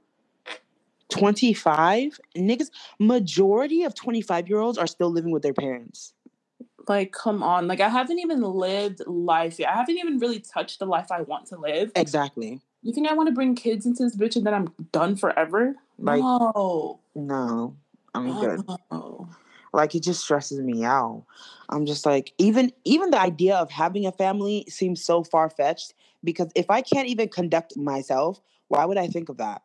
[1.10, 6.13] 25, niggas, majority of 25 year olds are still living with their parents.
[6.88, 7.67] Like, come on.
[7.67, 9.69] Like, I haven't even lived life yet.
[9.69, 11.91] I haven't even really touched the life I want to live.
[11.95, 12.62] Exactly.
[12.82, 15.75] You think I want to bring kids into this bitch and then I'm done forever?
[15.97, 16.99] Like, no.
[17.15, 17.75] No.
[18.13, 18.62] I'm good.
[18.91, 19.27] Oh.
[19.73, 21.25] Like it just stresses me out.
[21.69, 25.95] I'm just like even even the idea of having a family seems so far fetched
[26.23, 29.63] because if I can't even conduct myself, why would I think of that?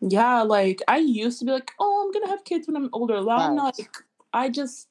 [0.00, 3.22] Yeah, like I used to be like, oh, I'm gonna have kids when I'm older.
[3.22, 3.74] Now I'm like,
[4.32, 4.88] I just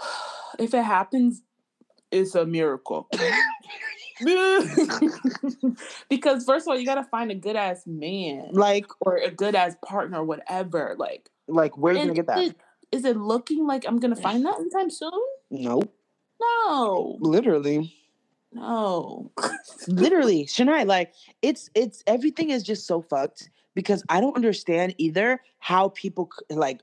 [0.58, 1.42] if it happens,
[2.10, 3.08] it's a miracle.
[6.08, 9.54] because first of all, you gotta find a good ass man, like or a good
[9.54, 10.94] ass partner, whatever.
[10.98, 12.38] Like, like where are you gonna get that?
[12.38, 12.56] Is it,
[12.92, 15.10] is it looking like I'm gonna find that anytime soon?
[15.50, 15.82] No.
[16.40, 17.18] No.
[17.20, 17.94] Literally.
[18.52, 19.30] No.
[19.88, 25.40] Literally, Shania, like it's it's everything is just so fucked because I don't understand either
[25.58, 26.80] how people like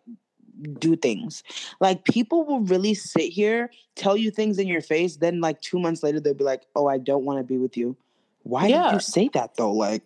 [0.64, 1.44] do things.
[1.80, 5.80] Like people will really sit here, tell you things in your face, then like two
[5.80, 7.96] months later they'll be like, "Oh, I don't want to be with you."
[8.44, 8.84] Why yeah.
[8.84, 9.72] did you say that though?
[9.72, 10.04] Like,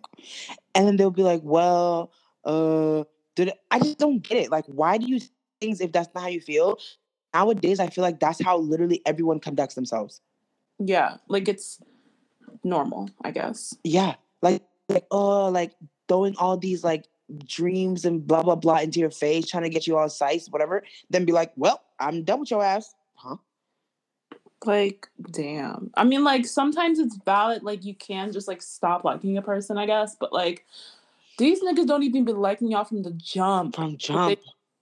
[0.74, 2.12] and then they'll be like, "Well,
[2.44, 3.58] uh, did it?
[3.70, 4.50] I just don't get it.
[4.50, 5.20] Like, why do you
[5.60, 6.78] things if that's not how you feel?"
[7.34, 10.20] Nowadays, I feel like that's how literally everyone conducts themselves.
[10.78, 11.80] Yeah, like it's
[12.64, 13.76] normal, I guess.
[13.84, 15.72] Yeah, like like oh, like
[16.08, 17.06] throwing all these like
[17.44, 20.82] dreams and blah blah blah into your face, trying to get you all sized, whatever,
[21.10, 23.36] then be like, well, I'm done with your ass, huh?
[24.64, 25.90] Like, damn.
[25.94, 27.62] I mean, like sometimes it's valid.
[27.62, 30.16] Like you can just like stop liking a person, I guess.
[30.18, 30.66] But like
[31.38, 33.76] these niggas don't even be liking y'all from the jump.
[33.76, 34.40] From jump.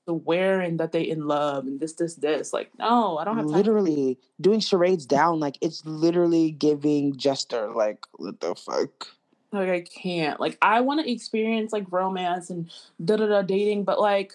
[0.09, 2.53] swearing that they in love and this, this, this.
[2.53, 3.55] Like, no, I don't have time.
[3.55, 5.41] literally doing charades down.
[5.41, 7.71] Like it's literally giving jester.
[7.73, 9.09] Like what the fuck?
[9.53, 10.41] Like I can't.
[10.41, 12.71] Like I want to experience like romance and
[13.05, 14.33] da da da dating, but like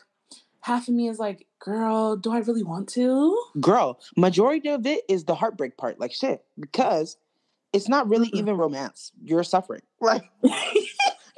[0.62, 3.38] half of me is like, girl, do I really want to?
[3.60, 6.00] Girl, majority of it is the heartbreak part.
[6.00, 7.18] Like shit, because
[7.74, 8.40] it's not really Mhm.
[8.40, 9.12] even romance.
[9.24, 9.82] You're suffering.
[10.02, 10.24] Like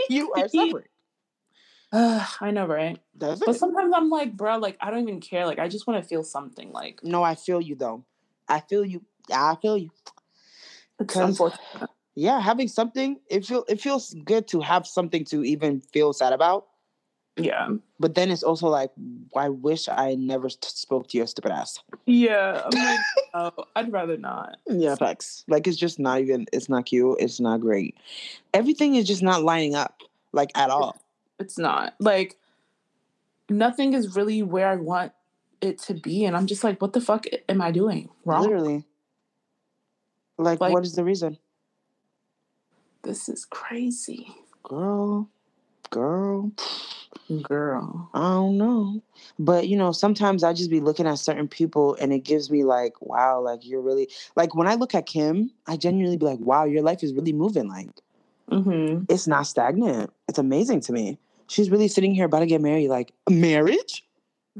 [0.09, 0.85] you are suffering.
[1.91, 2.97] Ugh, I know, right?
[3.15, 5.45] That's But sometimes I'm like, bro, like I don't even care.
[5.45, 6.71] Like I just want to feel something.
[6.71, 8.03] Like No, I feel you though.
[8.47, 9.01] I feel you.
[9.31, 9.91] I feel you.
[10.99, 11.89] it's unfortunate.
[12.15, 16.31] Yeah, having something, it feel it feels good to have something to even feel sad
[16.33, 16.67] about.
[17.35, 17.69] Yeah.
[17.99, 18.91] But then it's also like,
[19.35, 21.79] I wish I never t- spoke to your stupid ass.
[22.05, 22.61] Yeah.
[22.63, 22.99] I'm like,
[23.33, 24.57] oh, I'd rather not.
[24.69, 25.43] Yeah, facts.
[25.47, 26.45] Like it's just not even.
[26.53, 27.17] It's not cute.
[27.19, 27.97] It's not great.
[28.53, 30.95] Everything is just not lining up, like at all.
[31.39, 31.95] It's not.
[31.99, 32.37] Like
[33.49, 35.13] nothing is really where I want
[35.61, 36.25] it to be.
[36.25, 38.43] And I'm just like, what the fuck am I doing wrong?
[38.43, 38.85] Literally.
[40.37, 41.37] Like, Like- what is the reason,
[43.03, 44.27] This is crazy.
[44.63, 45.29] girl?
[45.91, 46.51] Girl,
[47.43, 48.09] Girl.
[48.13, 49.01] I don't know.
[49.37, 52.63] But you know, sometimes I just be looking at certain people, and it gives me
[52.63, 56.39] like, wow, like you're really like when I look at Kim, I genuinely be like,
[56.39, 57.67] wow, your life is really moving.
[57.67, 57.89] Like
[58.51, 59.05] Mm-hmm.
[59.09, 60.11] it's not stagnant.
[60.27, 61.17] It's amazing to me.
[61.47, 62.89] She's really sitting here about to get married.
[62.89, 64.03] Like marriage?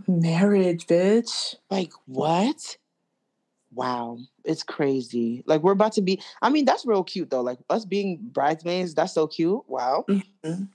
[0.08, 1.56] Marriage, bitch.
[1.70, 2.78] Like what?
[3.76, 5.44] Wow, it's crazy.
[5.46, 6.22] Like we're about to be.
[6.42, 7.42] I mean, that's real cute though.
[7.42, 9.64] Like us being bridesmaids, that's so cute.
[9.68, 10.68] Wow, Mhm.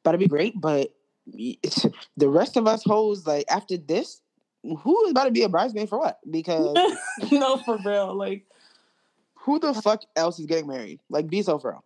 [0.00, 0.60] about to be great.
[0.60, 0.94] But
[1.26, 4.20] the rest of us hoes, like after this,
[4.62, 6.18] who is about to be a bridesmaid for what?
[6.30, 6.78] Because
[7.32, 8.14] no, for real.
[8.14, 8.46] Like,
[9.34, 11.00] who the fuck else is getting married?
[11.10, 11.84] Like, be so for real.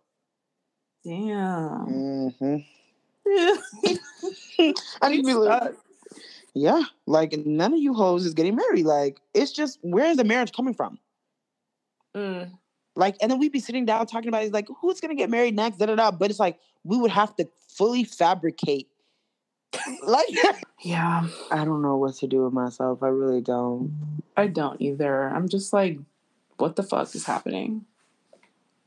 [1.05, 2.33] damn.
[2.39, 2.57] hmm
[5.01, 5.73] I need to be like,
[6.53, 8.85] yeah, like none of you hoes is getting married.
[8.85, 10.99] Like, it's just where is the marriage coming from?
[12.15, 12.51] Mm.
[12.95, 15.55] Like, and then we'd be sitting down talking about it, like, who's gonna get married
[15.55, 15.77] next?
[15.77, 16.11] Da da da.
[16.11, 18.87] But it's like we would have to fully fabricate.
[20.03, 20.27] like,
[20.81, 23.03] Yeah, I don't know what to do with myself.
[23.03, 23.93] I really don't.
[24.35, 25.29] I don't either.
[25.29, 25.99] I'm just like,
[26.57, 27.85] what the fuck is happening?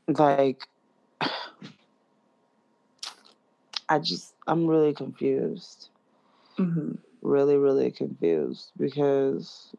[0.07, 0.67] Like,
[3.89, 5.89] I just, I'm really confused.
[6.57, 6.93] hmm
[7.23, 9.73] Really, really confused because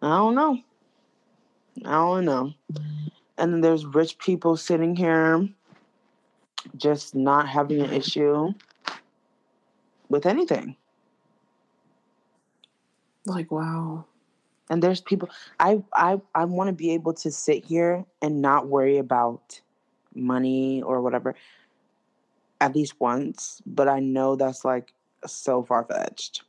[0.00, 0.58] I don't know.
[1.84, 2.54] I don't know.
[3.36, 5.46] And then there's rich people sitting here
[6.74, 8.54] just not having an issue
[10.08, 10.74] with anything.
[13.26, 14.06] Like, wow.
[14.70, 15.28] And there's people
[15.60, 19.60] I I I want to be able to sit here and not worry about
[20.14, 21.34] money or whatever
[22.60, 24.92] at least once, but I know that's like
[25.26, 26.42] so far fetched.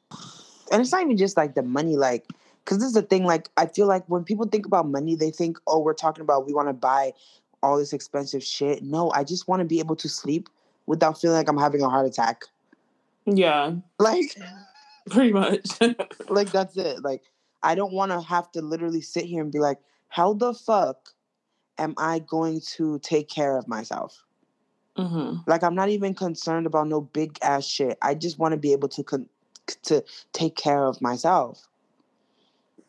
[0.71, 2.25] And it's not even just like the money like
[2.65, 5.31] cuz this is the thing like I feel like when people think about money they
[5.31, 7.13] think oh we're talking about we want to buy
[7.61, 8.83] all this expensive shit.
[8.83, 10.49] No, I just want to be able to sleep
[10.85, 12.45] without feeling like I'm having a heart attack.
[13.25, 14.35] Yeah, Like
[15.09, 15.67] pretty much.
[16.29, 17.23] like that's it like
[17.63, 21.09] i don't want to have to literally sit here and be like how the fuck
[21.77, 24.23] am i going to take care of myself
[24.99, 27.97] hmm like i'm not even concerned about no big ass shit.
[28.01, 29.29] I just want to be able to con-
[29.83, 31.67] to take care of myself.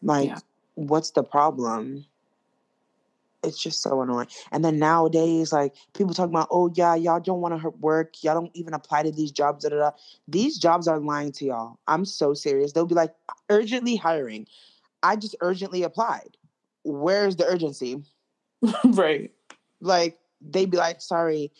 [0.02, 0.38] Like Yeah.
[0.74, 2.06] what's the problem?
[3.42, 4.28] It's just so annoying.
[4.52, 8.22] And then nowadays like people talking about oh yeah y'all don't want to work.
[8.22, 9.90] Y'all don't even apply to these jobs da, da, da.
[10.28, 11.78] these jobs are lying to y'all.
[11.86, 12.72] I'm so serious.
[12.72, 13.14] They'll be like
[13.48, 14.46] urgently hiring.
[15.02, 16.36] I just urgently applied.
[16.82, 18.02] Where's the urgency?
[18.84, 19.30] Right.
[19.80, 21.50] like they'd be like sorry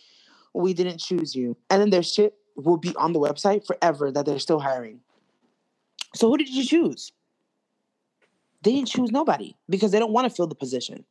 [0.54, 1.56] we didn't choose you.
[1.68, 5.00] And then their shit will be on the website forever that they're still hiring.
[6.14, 7.12] So who did you choose?
[8.62, 11.04] They didn't choose nobody because they don't want to fill the position.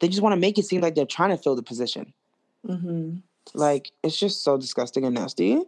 [0.00, 2.12] They just want to make it seem like they're trying to fill the position.
[2.66, 3.16] Hmm
[3.54, 5.60] like it's just so disgusting and nasty.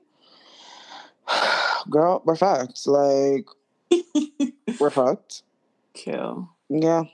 [1.90, 2.86] Girl we're fucked.
[2.86, 3.46] Like
[4.80, 5.42] we're fucked.
[5.94, 6.48] Kill.
[6.68, 7.04] Yeah.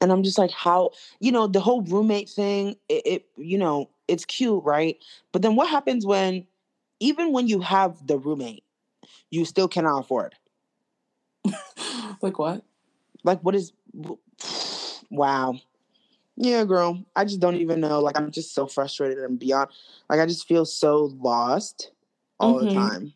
[0.00, 3.88] And I'm just like, how, you know, the whole roommate thing, it, it, you know,
[4.08, 4.96] it's cute, right?
[5.32, 6.46] But then what happens when,
[7.00, 8.64] even when you have the roommate,
[9.30, 10.34] you still cannot afford?
[12.22, 12.64] like what?
[13.24, 13.72] Like, what is,
[15.10, 15.54] wow.
[16.36, 17.02] Yeah, girl.
[17.16, 18.00] I just don't even know.
[18.00, 19.70] Like, I'm just so frustrated and beyond.
[20.10, 21.90] Like, I just feel so lost
[22.38, 22.74] all the Mhm.
[22.74, 23.14] time.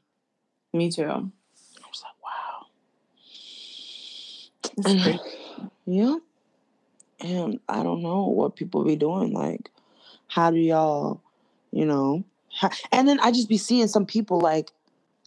[0.73, 1.05] Me too.
[1.05, 1.19] I
[1.89, 2.67] was like, wow.
[4.77, 5.21] It's And- crazy.
[5.87, 6.17] Yeah.
[7.21, 9.33] And I don't know what people be doing.
[9.35, 9.71] Like,
[10.31, 11.21] how do y'all,
[11.73, 12.25] you know?
[12.53, 14.71] ha- and then I just be seeing some people like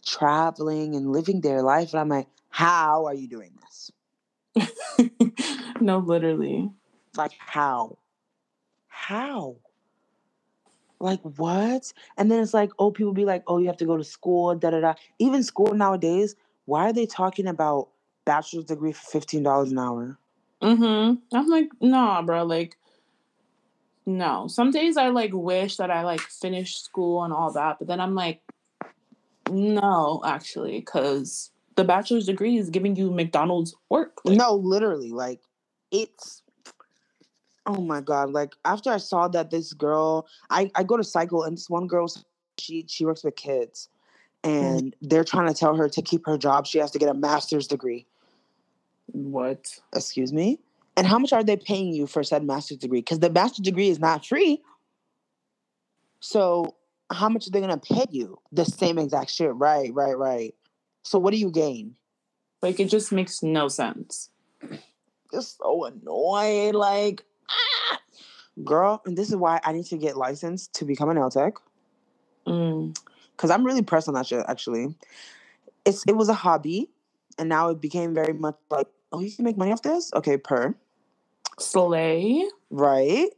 [0.04, 1.92] traveling and living their life.
[1.92, 4.70] And I'm like, how are you doing this?
[5.80, 6.70] no, literally.
[7.16, 7.98] Like, how?
[8.88, 9.56] How?
[11.00, 11.92] Like, what?
[12.16, 14.54] And then it's like, oh, people be like, oh, you have to go to school,
[14.54, 14.94] da da da.
[15.18, 16.36] Even school nowadays,
[16.66, 17.88] why are they talking about
[18.24, 20.18] bachelor's degree for $15 an hour?
[20.62, 21.36] Mm-hmm.
[21.36, 22.44] I'm like, nah, bro.
[22.44, 22.78] Like,
[24.06, 24.46] no.
[24.48, 28.00] Some days I like wish that I like finished school and all that, but then
[28.00, 28.40] I'm like,
[29.50, 34.20] no, actually, because the bachelor's degree is giving you McDonald's work.
[34.24, 35.40] Like, no, literally, like
[35.90, 36.42] it's.
[37.66, 38.30] Oh my god!
[38.30, 41.86] Like after I saw that this girl, I I go to cycle and this one
[41.86, 42.06] girl,
[42.58, 43.88] she she works with kids,
[44.42, 44.76] mm-hmm.
[44.76, 46.66] and they're trying to tell her to keep her job.
[46.66, 48.06] She has to get a master's degree.
[49.06, 49.78] What?
[49.94, 50.58] Excuse me.
[50.96, 53.00] And how much are they paying you for said master's degree?
[53.00, 54.62] Because the master's degree is not free.
[56.20, 56.76] So
[57.10, 58.38] how much are they gonna pay you?
[58.52, 59.54] The same exact shit.
[59.54, 60.54] Right, right, right.
[61.02, 61.96] So what do you gain?
[62.62, 64.30] Like it just makes no sense.
[65.32, 66.74] Just so annoying.
[66.74, 68.00] Like, ah!
[68.62, 71.54] girl, and this is why I need to get licensed to become a nail tech.
[72.46, 72.96] Mm.
[73.36, 74.44] Cause I'm really pressed on that shit.
[74.48, 74.94] Actually,
[75.84, 76.88] it's it was a hobby,
[77.36, 80.12] and now it became very much like, oh, you can make money off this.
[80.14, 80.74] Okay, per.
[81.58, 82.48] Slay.
[82.70, 83.30] Right.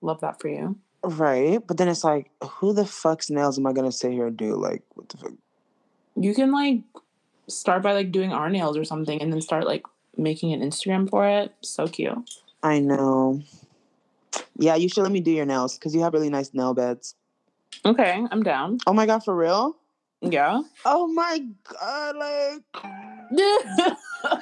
[0.00, 0.76] Love that for you.
[1.02, 1.58] Right.
[1.66, 4.56] But then it's like, who the fuck's nails am I gonna sit here and do?
[4.56, 5.32] Like, what the fuck?
[6.16, 6.80] You can like
[7.48, 9.84] start by like doing our nails or something and then start like
[10.16, 11.52] making an Instagram for it.
[11.60, 12.30] So cute.
[12.62, 13.42] I know.
[14.56, 17.14] Yeah, you should let me do your nails because you have really nice nail beds.
[17.84, 18.78] Okay, I'm down.
[18.86, 19.76] Oh my god, for real?
[20.22, 20.62] Yeah.
[20.84, 22.62] Oh my god, like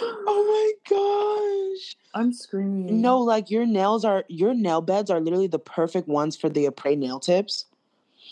[0.00, 1.96] oh my gosh.
[2.14, 3.00] I'm screaming.
[3.00, 6.66] No, like your nails are your nail beds are literally the perfect ones for the
[6.66, 7.66] Apres nail tips.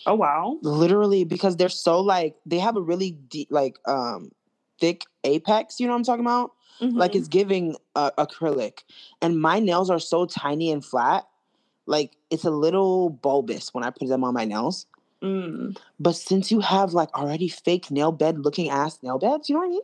[0.07, 0.59] Oh wow.
[0.63, 4.31] Literally because they're so like they have a really deep like um
[4.81, 6.53] thick apex, you know what I'm talking about?
[6.81, 6.97] Mm-hmm.
[6.97, 8.81] Like it's giving uh, acrylic.
[9.23, 11.27] And my nails are so tiny and flat.
[11.87, 14.87] Like it's a little bulbous when I put them on my nails.
[15.23, 15.77] Mm.
[15.99, 19.61] But since you have like already fake nail bed looking ass nail beds, you know
[19.61, 19.81] what I mean?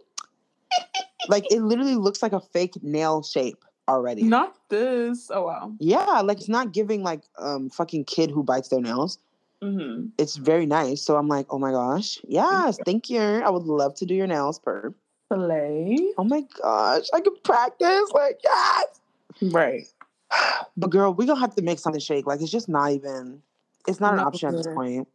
[1.29, 4.23] Like it literally looks like a fake nail shape already.
[4.23, 5.31] Not this.
[5.33, 5.73] Oh wow.
[5.79, 9.19] Yeah, like it's not giving like um fucking kid who bites their nails.
[9.63, 10.09] Mm-hmm.
[10.19, 11.03] It's very nice.
[11.03, 13.21] So I'm like, oh my gosh, yes, thank you.
[13.21, 14.93] I would love to do your nails, per.
[15.29, 15.99] Play.
[16.19, 18.11] Oh my gosh, I could practice.
[18.13, 19.01] Like yes.
[19.41, 19.87] Right.
[20.77, 22.27] But girl, we gonna have to make something shake.
[22.27, 23.43] Like it's just not even.
[23.87, 25.09] It's not, not an option at this point.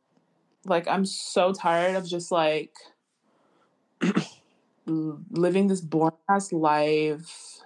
[0.65, 2.73] Like I'm so tired of just like
[4.87, 7.61] living this boring ass life,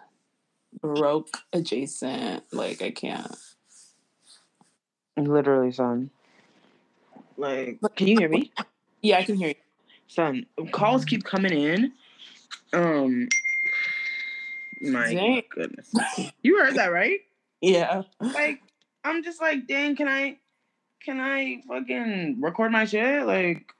[0.81, 2.43] broke adjacent.
[2.51, 3.35] Like I can't.
[5.17, 6.09] Literally, son.
[7.37, 8.51] Like, can you hear me?
[9.01, 9.55] Yeah, I can hear you.
[10.07, 11.93] Son, calls keep coming in.
[12.73, 13.27] Um,
[14.81, 15.43] my dang.
[15.49, 15.93] goodness,
[16.41, 17.19] you heard that right?
[17.63, 18.01] Yeah.
[18.19, 18.59] Like,
[19.03, 20.39] I'm just like, dang, can I,
[21.05, 23.23] can I fucking record my shit?
[23.27, 23.71] Like,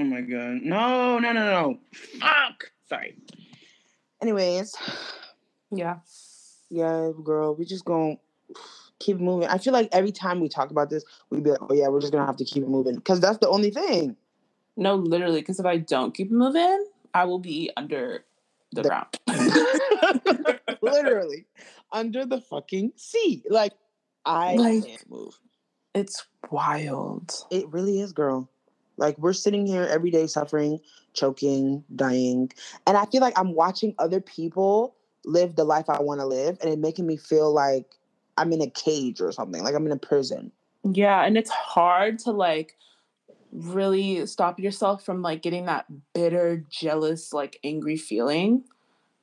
[0.00, 0.62] Oh my god.
[0.62, 1.78] No, no, no, no.
[1.92, 2.72] Fuck.
[2.88, 3.18] Sorry.
[4.22, 4.74] Anyways.
[5.70, 5.96] Yeah.
[6.70, 7.54] Yeah, girl.
[7.54, 8.16] We just gonna
[8.98, 9.48] keep moving.
[9.48, 12.00] I feel like every time we talk about this, we'd be like, oh yeah, we're
[12.00, 12.94] just gonna have to keep moving.
[12.94, 14.16] Because that's the only thing.
[14.74, 18.24] No, literally, because if I don't keep moving, I will be under
[18.72, 20.60] the, the ground.
[20.80, 21.44] literally.
[21.92, 23.42] Under the fucking sea.
[23.50, 23.74] Like
[24.24, 25.38] I like, can't move.
[25.94, 27.34] It's wild.
[27.50, 28.48] It really is, girl.
[29.00, 30.78] Like we're sitting here every day suffering,
[31.14, 32.52] choking, dying.
[32.86, 36.58] And I feel like I'm watching other people live the life I want to live
[36.60, 37.96] and it making me feel like
[38.36, 40.52] I'm in a cage or something, like I'm in a prison.
[40.84, 42.76] Yeah, and it's hard to like
[43.52, 48.64] really stop yourself from like getting that bitter, jealous, like angry feeling.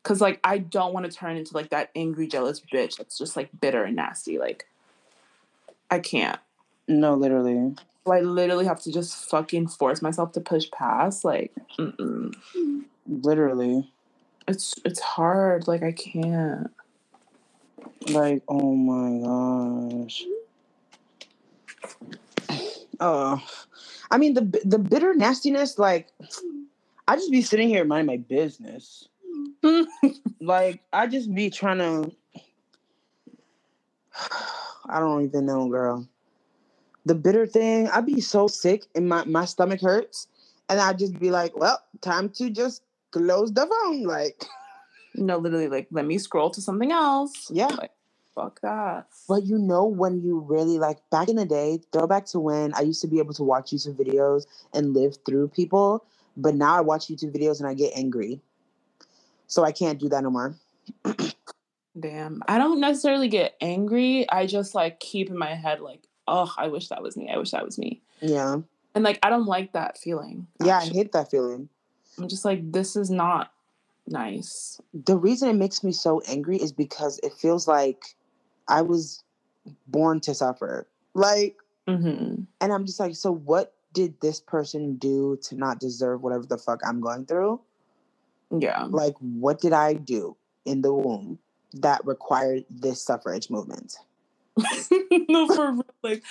[0.03, 3.35] Cause like I don't want to turn into like that angry, jealous bitch that's just
[3.35, 4.39] like bitter and nasty.
[4.39, 4.67] Like
[5.89, 6.39] I can't.
[6.87, 7.75] No, literally.
[8.11, 11.23] I literally have to just fucking force myself to push past.
[11.25, 12.33] Like, mm-mm.
[13.07, 13.91] literally,
[14.47, 15.67] it's it's hard.
[15.67, 16.71] Like I can't.
[18.09, 20.23] Like, oh my gosh.
[22.99, 23.41] Oh,
[24.11, 25.77] I mean the the bitter nastiness.
[25.77, 26.07] Like,
[27.07, 29.07] I just be sitting here minding my business.
[30.41, 32.11] like, I just be trying to.
[34.89, 36.07] I don't even know, girl
[37.07, 40.27] the bitter thing, I'd be so sick and my, my stomach hurts.
[40.69, 44.03] And I'd just be like, well, time to just close the phone.
[44.03, 44.43] Like,
[45.15, 47.49] no, literally, like, let me scroll to something else.
[47.49, 47.67] Yeah.
[47.67, 47.91] Like,
[48.35, 49.07] fuck that.
[49.29, 52.81] But you know when you really like back in the day, throwback to when I
[52.81, 56.03] used to be able to watch YouTube videos and live through people,
[56.35, 58.41] but now I watch YouTube videos and I get angry.
[59.47, 60.55] So I can't do that no more.
[61.97, 62.43] Damn.
[62.47, 64.29] I don't necessarily get angry.
[64.29, 67.29] I just like keep in my head like, oh, I wish that was me.
[67.33, 68.01] I wish that was me.
[68.21, 68.57] Yeah.
[68.95, 70.47] And like I don't like that feeling.
[70.63, 71.69] Yeah, I hate that feeling.
[72.17, 73.51] I'm just like, this is not
[74.07, 74.81] nice.
[75.05, 78.15] The reason it makes me so angry is because it feels like
[78.67, 79.23] I was
[79.87, 80.87] born to suffer.
[81.13, 81.57] Like,
[81.87, 82.41] Mm-hmm.
[82.59, 86.57] and I'm just like, so what did this person do to not deserve whatever the
[86.57, 87.61] fuck I'm going through?
[88.51, 88.87] Yeah.
[88.89, 91.39] Like, what did I do in the womb
[91.75, 93.95] that required this suffrage movement?
[95.29, 95.85] no, for real.
[96.03, 96.23] Like,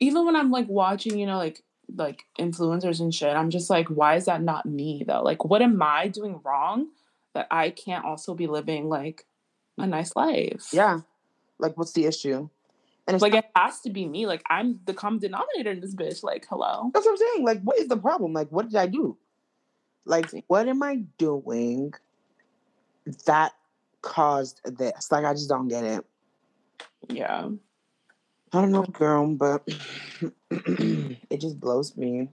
[0.00, 1.62] even when I'm like watching, you know, like
[1.96, 5.22] like influencers and shit, I'm just like, why is that not me though?
[5.22, 6.88] Like, what am I doing wrong
[7.34, 9.26] that I can't also be living like
[9.78, 10.68] a nice life?
[10.72, 11.00] Yeah.
[11.58, 12.48] Like, what's the issue?
[13.06, 14.26] And it's Like not- it has to be me.
[14.26, 16.22] Like I'm the common denominator in this bitch.
[16.22, 16.90] Like, hello.
[16.94, 17.44] that's what I'm saying.
[17.44, 18.32] Like, what is the problem?
[18.32, 19.16] Like, what did I do?
[20.04, 21.92] Like, what am I doing
[23.26, 23.52] that
[24.02, 25.10] caused this?
[25.10, 26.04] Like, I just don't get it.
[27.08, 27.48] Yeah.
[28.52, 29.62] I don't know, girl, but
[30.50, 32.28] it just blows me.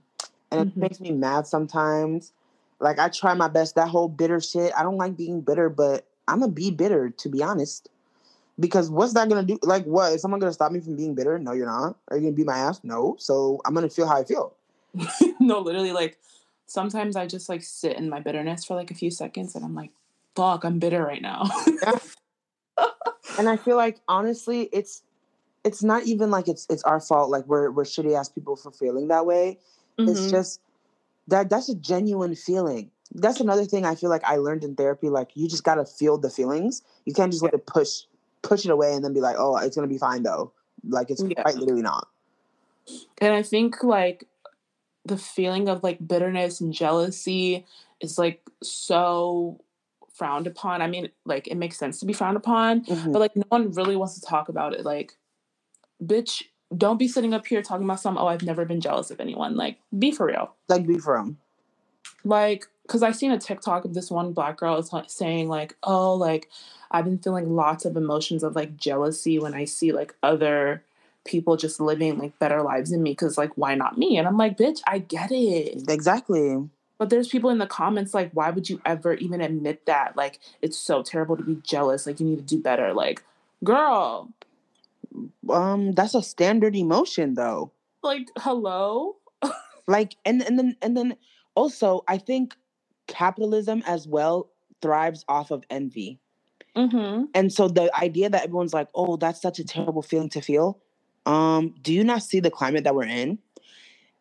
[0.50, 0.76] And it Mhm.
[0.76, 2.32] makes me mad sometimes.
[2.80, 3.74] Like I try my best.
[3.74, 4.72] That whole bitter shit.
[4.76, 7.88] I don't like being bitter, but I'm gonna be bitter to be honest.
[8.58, 9.58] Because what's that gonna do?
[9.62, 10.12] Like, what?
[10.12, 11.38] Is someone gonna stop me from being bitter?
[11.38, 11.96] No, you're not.
[12.08, 12.80] Are you gonna beat my ass?
[12.82, 13.16] No.
[13.18, 14.54] So I'm gonna feel how I feel.
[15.40, 16.18] no, literally, like
[16.66, 19.74] sometimes I just like sit in my bitterness for like a few seconds and I'm
[19.74, 19.90] like,
[20.34, 21.48] fuck, I'm bitter right now.
[23.38, 25.02] And I feel like honestly, it's
[25.64, 27.30] it's not even like it's it's our fault.
[27.30, 29.58] Like we're we're shitty ass people for feeling that way.
[29.98, 30.30] It's Mhm.
[30.30, 30.60] just
[31.28, 32.90] that that's a genuine feeling.
[33.14, 35.08] That's another thing I feel like I learned in therapy.
[35.08, 36.82] Like you just gotta feel the feelings.
[37.04, 38.02] You can't just let it push
[38.42, 40.52] push it away and then be like, oh, it's gonna be fine though.
[40.88, 41.42] Like it's Yeah.
[41.42, 42.08] quite literally not.
[43.18, 44.24] And I think like
[45.04, 47.66] the feeling of like bitterness and jealousy
[48.00, 49.60] is like so
[50.12, 50.82] frowned upon.
[50.82, 53.12] I mean, like it makes sense to be frowned upon, Mhm.
[53.12, 54.84] but like no one really wants to talk about it.
[54.84, 55.16] Like,
[56.02, 56.42] bitch,
[56.76, 59.56] don't be sitting up here talking about some, oh, I've never been jealous of anyone.
[59.56, 60.54] Like, be for real.
[60.68, 61.34] Like be for real.
[62.24, 66.14] Like, because I seen a TikTok of this one black girl is saying, like, oh,
[66.14, 66.48] like,
[66.90, 70.82] I've been feeling lots of emotions of like jealousy when I see like other
[71.24, 73.14] people just living like better lives than me.
[73.14, 74.16] Cause like, why not me?
[74.16, 75.88] And I'm like, bitch, I get it.
[75.88, 76.68] Exactly.
[76.96, 80.16] But there's people in the comments like, why would you ever even admit that?
[80.16, 82.06] Like, it's so terrible to be jealous.
[82.06, 82.92] Like, you need to do better.
[82.92, 83.22] Like,
[83.62, 84.30] girl,
[85.50, 87.72] Um, that's a standard emotion though.
[88.02, 89.16] like, hello?
[89.86, 91.16] Like and and then and then
[91.54, 92.54] also I think
[93.06, 94.50] capitalism as well
[94.82, 96.20] thrives off of envy.
[96.76, 97.24] Mm-hmm.
[97.34, 100.78] And so the idea that everyone's like, "Oh, that's such a terrible feeling to feel."
[101.24, 103.38] Um, do you not see the climate that we're in?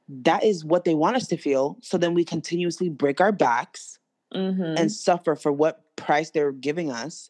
[0.08, 1.78] That is what they want us to feel.
[1.82, 4.00] So then we continuously break our backs
[4.34, 4.76] Mm-hmm.
[4.78, 7.30] and suffer for what price they're giving us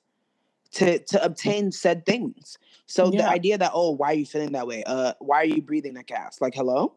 [0.74, 2.58] to to obtain said things.
[2.88, 4.84] So the idea that, "Oh, why are you feeling that way?
[4.86, 6.94] Uh, why are you breathing that gas?" Like, hello?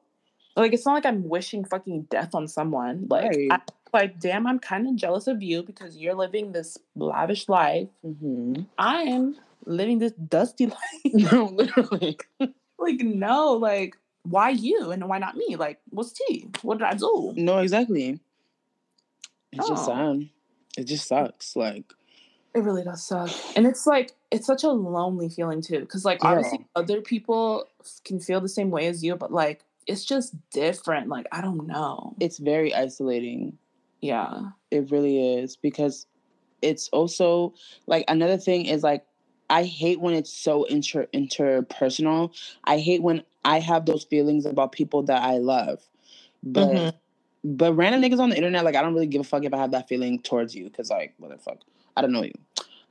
[0.56, 3.06] like, it's not like I'm wishing fucking death on someone.
[3.08, 3.48] Like, Right.
[3.52, 3.60] I,
[3.94, 7.88] like, damn, I'm kind of jealous of you because you're living this lavish life.
[8.04, 8.62] Mm-hmm.
[8.76, 10.80] I am living this dusty life.
[11.14, 12.18] No, literally.
[12.78, 15.56] like, no, like, why you and why not me?
[15.56, 16.48] Like, what's tea?
[16.62, 17.32] What did I do?
[17.36, 18.18] No, exactly.
[19.52, 20.16] It's just Oh.
[20.18, 20.28] sad.
[20.76, 21.56] It just sucks.
[21.56, 21.92] Like,
[22.54, 23.30] It really does suck.
[23.56, 25.86] And it's like, it's such a lonely feeling too.
[25.86, 27.66] Cause, like, obviously, other people
[28.04, 31.08] can feel the same way as you, but like, it's just different.
[31.08, 32.14] Like, I don't know.
[32.20, 33.56] it's very isolating.
[34.00, 34.50] Yeah.
[34.70, 36.06] It really is because
[36.62, 37.54] it's also
[37.86, 39.04] like another thing is like
[39.48, 42.32] I hate when it's so inter interpersonal.
[42.64, 45.82] I hate when I have those feelings about people that I love,
[46.42, 46.92] but Mhm.
[47.44, 49.58] but random niggas on the internet like I don't really give a fuck if I
[49.58, 51.58] have that feeling towards you because like what the fuck
[51.96, 52.32] I don't know you.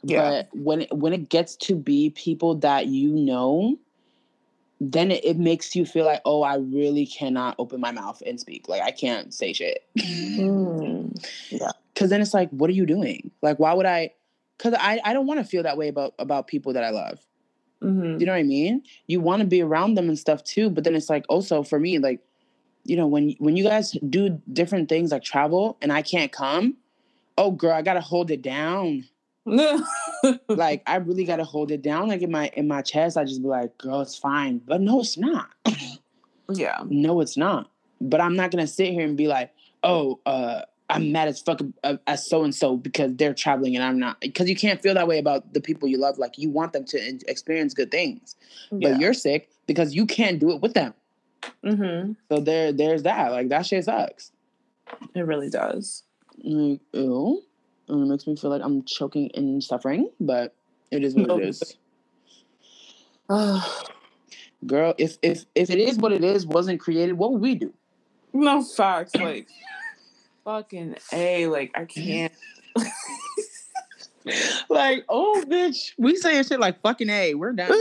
[0.03, 0.43] Yeah.
[0.51, 3.77] But when it, when it gets to be people that you know,
[4.79, 8.39] then it, it makes you feel like oh I really cannot open my mouth and
[8.39, 9.85] speak like I can't say shit.
[9.97, 11.21] Mm.
[11.95, 13.29] Cause then it's like, what are you doing?
[13.41, 14.13] Like, why would I?
[14.57, 17.19] Cause I, I don't want to feel that way about about people that I love.
[17.83, 18.19] Mhm.
[18.19, 18.83] You know what I mean?
[19.07, 21.79] You want to be around them and stuff too, but then it's like also for
[21.79, 22.19] me, like,
[22.85, 26.77] you know, when when you guys do different things like travel and I can't come,
[27.39, 29.05] oh girl, I gotta hold it down.
[30.49, 32.09] Like I really gotta hold it down.
[32.09, 34.59] Like in my in my chest, I just be like, girl, it's fine.
[34.59, 35.49] But no, it's not.
[36.51, 36.83] yeah.
[36.85, 37.71] no, it's not.
[38.01, 41.61] But I'm not gonna sit here and be like, oh, uh, I'm mad as fuck
[42.05, 44.19] as so and so because they're traveling and I'm not.
[44.19, 46.17] Because you can't feel that way about the people you love.
[46.17, 48.35] Like you want them to experience good things,
[48.71, 48.89] yeah.
[48.89, 50.93] but you're sick because you can't do it with them.
[51.63, 52.13] Mm-hmm.
[52.29, 53.31] So there, there's that.
[53.31, 54.31] Like that shit sucks.
[55.15, 56.03] It really does.
[56.43, 57.43] Like, ew.
[57.87, 60.53] And it makes me feel like I'm choking and suffering, but
[60.91, 61.77] it is what it is.
[64.65, 67.73] Girl, if if if it is what it is, wasn't created, what would we do?
[68.33, 69.47] No facts, like
[70.43, 72.33] fucking a, like I can't.
[74.69, 77.35] like, oh bitch, we saying shit like fucking a.
[77.35, 77.71] We're done.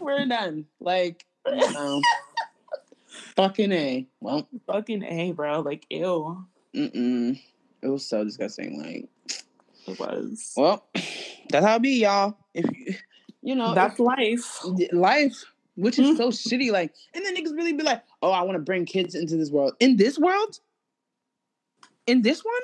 [0.00, 0.66] we're done.
[0.80, 2.00] Like, no.
[3.36, 4.06] fucking a.
[4.20, 5.60] Well, fucking a, bro.
[5.60, 6.46] Like, ew.
[6.76, 7.40] Mm-mm.
[7.82, 8.80] It was so disgusting.
[8.80, 9.08] Like,
[9.86, 10.52] it was.
[10.56, 10.86] Well,
[11.48, 12.36] that's how it be, y'all.
[12.54, 12.94] If you
[13.46, 14.60] you know, that's life.
[14.92, 15.44] Life,
[15.76, 16.16] which is mm-hmm.
[16.16, 16.72] so shitty.
[16.72, 19.50] Like, and then niggas really be like, "Oh, I want to bring kids into this
[19.50, 20.58] world." In this world,
[22.08, 22.62] in this one,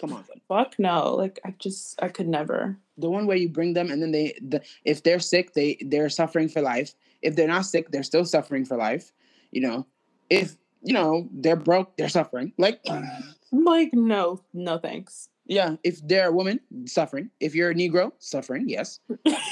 [0.00, 0.40] come on, son.
[0.46, 1.16] fuck no.
[1.16, 2.78] Like, I just, I could never.
[2.98, 6.08] The one where you bring them, and then they, the, if they're sick, they they're
[6.08, 6.94] suffering for life.
[7.22, 9.10] If they're not sick, they're still suffering for life.
[9.50, 9.86] You know,
[10.30, 12.52] if you know they're broke, they're suffering.
[12.58, 12.80] Like,
[13.52, 15.28] like no, no thanks.
[15.46, 17.30] Yeah, if they're a woman, suffering.
[17.38, 18.68] If you're a Negro, suffering.
[18.68, 19.00] Yes.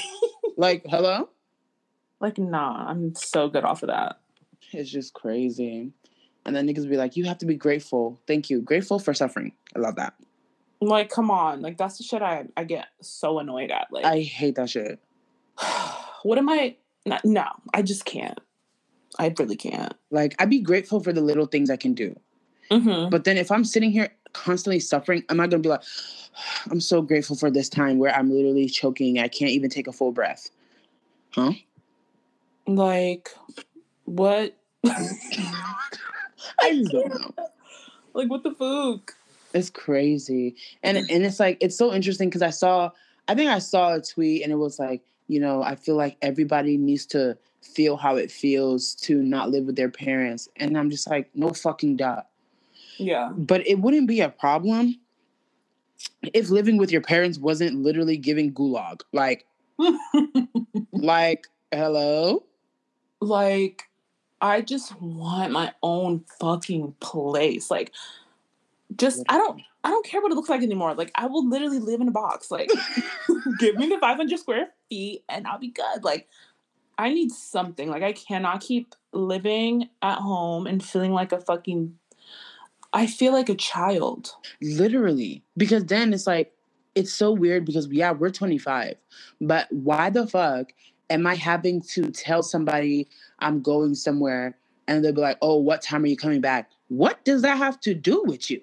[0.57, 1.29] like, hello?
[2.19, 4.19] Like, nah, I'm so good off of that.
[4.71, 5.91] It's just crazy.
[6.45, 8.19] And then niggas be like, you have to be grateful.
[8.27, 8.61] Thank you.
[8.61, 9.53] Grateful for suffering.
[9.75, 10.13] I love that.
[10.81, 11.61] Like, come on.
[11.61, 13.87] Like, that's the shit I, I get so annoyed at.
[13.89, 14.99] Like, I hate that shit.
[16.23, 16.75] what am I?
[17.23, 18.39] No, I just can't.
[19.17, 19.93] I really can't.
[20.11, 22.19] Like, I'd be grateful for the little things I can do.
[22.71, 23.09] Mm-hmm.
[23.09, 25.83] But then if I'm sitting here constantly suffering, am I going to be like,
[26.71, 29.19] I'm so grateful for this time where I'm literally choking.
[29.19, 30.49] I can't even take a full breath.
[31.31, 31.53] Huh?
[32.67, 33.29] Like,
[34.05, 34.55] what?
[34.85, 37.31] I don't know.
[38.15, 39.13] Like, what the fuck?
[39.53, 40.55] It's crazy.
[40.83, 42.91] And and it's like it's so interesting because I saw
[43.27, 46.17] I think I saw a tweet and it was like, you know, I feel like
[46.21, 50.47] everybody needs to feel how it feels to not live with their parents.
[50.57, 52.27] And I'm just like, no fucking doubt.
[52.97, 53.31] Yeah.
[53.35, 54.99] But it wouldn't be a problem
[56.33, 59.01] if living with your parents wasn't literally giving gulag.
[59.11, 59.45] Like,
[60.91, 62.43] like, hello?
[63.21, 63.83] Like,
[64.41, 67.71] I just want my own fucking place.
[67.71, 67.91] Like,
[68.95, 70.93] just I don't I don't care what it looks like anymore.
[70.93, 72.51] Like I will literally live in a box.
[72.51, 72.69] Like
[73.59, 76.03] give me the 500 square feet and I'll be good.
[76.03, 76.27] Like
[76.97, 77.89] I need something.
[77.89, 81.97] Like I cannot keep living at home and feeling like a fucking
[82.95, 84.33] I feel like a child.
[84.61, 85.43] Literally.
[85.57, 86.53] Because then it's like,
[86.95, 88.95] it's so weird because, yeah, we're 25,
[89.41, 90.71] but why the fuck
[91.09, 95.81] am I having to tell somebody I'm going somewhere and they'll be like, oh, what
[95.81, 96.69] time are you coming back?
[96.87, 98.61] What does that have to do with you?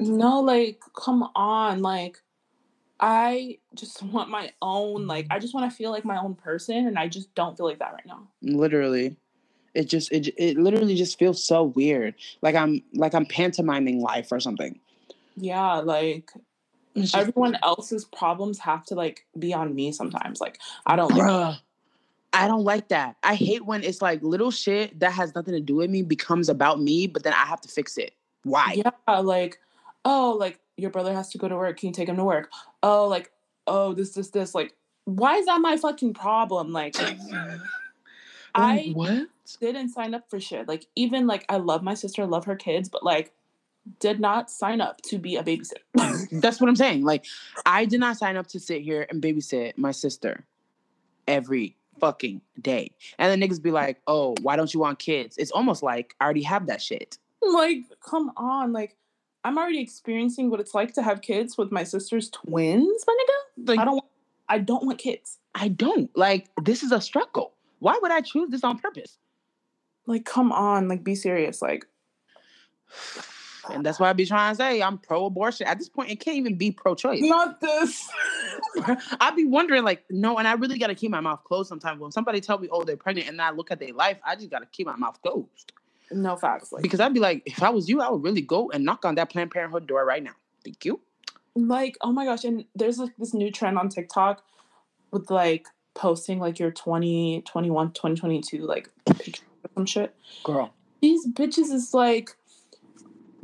[0.00, 1.82] No, like, come on.
[1.82, 2.22] Like,
[3.00, 5.34] I just want my own, like, mm-hmm.
[5.34, 7.78] I just want to feel like my own person, and I just don't feel like
[7.78, 8.26] that right now.
[8.42, 9.16] Literally
[9.74, 12.14] it just it it literally just feels so weird.
[12.42, 14.78] Like I'm like I'm pantomiming life or something.
[15.36, 16.30] Yeah, like
[16.96, 20.40] just, everyone else's problems have to like be on me sometimes.
[20.40, 21.58] Like I don't bruh, like
[22.32, 23.16] I don't like that.
[23.22, 26.48] I hate when it's like little shit that has nothing to do with me becomes
[26.48, 28.14] about me, but then I have to fix it.
[28.42, 28.82] Why?
[28.84, 29.58] Yeah, like
[30.04, 31.78] oh, like your brother has to go to work.
[31.78, 32.50] Can you take him to work?
[32.82, 33.30] Oh, like
[33.68, 34.54] oh, this, this, this.
[34.54, 34.74] Like,
[35.04, 36.72] why is that my fucking problem?
[36.72, 37.60] Like, oh,
[38.54, 39.26] I what?
[39.60, 40.66] didn't sign up for shit.
[40.66, 43.32] Like even like I love my sister, love her kids, but like
[44.00, 46.28] did not sign up to be a babysitter.
[46.40, 47.04] That's what I'm saying.
[47.04, 47.26] Like
[47.64, 50.44] I did not sign up to sit here and babysit my sister
[51.26, 52.90] every fucking day.
[53.18, 56.24] And the niggas be like, "Oh, why don't you want kids?" It's almost like I
[56.24, 57.18] already have that shit.
[57.40, 58.96] Like, come on, like
[59.44, 63.68] I'm already experiencing what it's like to have kids with my sister's twins, my nigga.
[63.68, 64.04] Like, I don't
[64.48, 65.38] I don't want kids.
[65.54, 66.10] I don't.
[66.16, 67.54] Like this is a struggle.
[67.78, 69.18] Why would I choose this on purpose?
[70.06, 71.60] Like, come on, like, be serious.
[71.60, 71.86] Like,
[73.70, 75.66] and that's why I be trying to say I'm pro-abortion.
[75.66, 77.20] At this point, it can't even be pro-choice.
[77.22, 78.08] Not this.
[79.20, 82.00] I'd be wondering, like, no, and I really gotta keep my mouth closed sometimes.
[82.00, 84.50] When somebody tell me, oh, they're pregnant, and I look at their life, I just
[84.50, 85.72] gotta keep my mouth closed.
[86.10, 86.72] No facts.
[86.72, 89.04] Like, because I'd be like, if I was you, I would really go and knock
[89.04, 90.34] on that Planned Parenthood door right now.
[90.64, 91.00] Thank you.
[91.54, 94.42] Like, oh my gosh, and there's like this new trend on TikTok
[95.10, 99.42] with like posting like your 20, 21, 2022 like picture
[99.74, 100.14] some shit.
[100.44, 100.72] Girl.
[101.00, 102.36] These bitches is like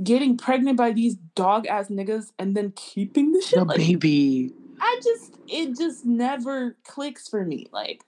[0.03, 3.59] getting pregnant by these dog ass niggas and then keeping the shit.
[3.59, 4.53] The like, baby.
[4.81, 7.67] I just it just never clicks for me.
[7.73, 8.05] Like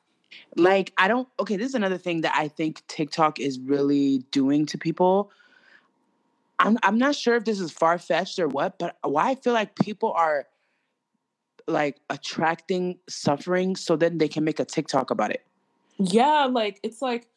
[0.57, 4.67] like I don't okay, this is another thing that I think TikTok is really doing
[4.67, 5.31] to people.
[6.59, 9.53] I'm I'm not sure if this is far fetched or what, but why I feel
[9.53, 10.47] like people are
[11.69, 15.45] like attracting suffering so then they can make a TikTok about it.
[15.99, 17.29] Yeah, like it's like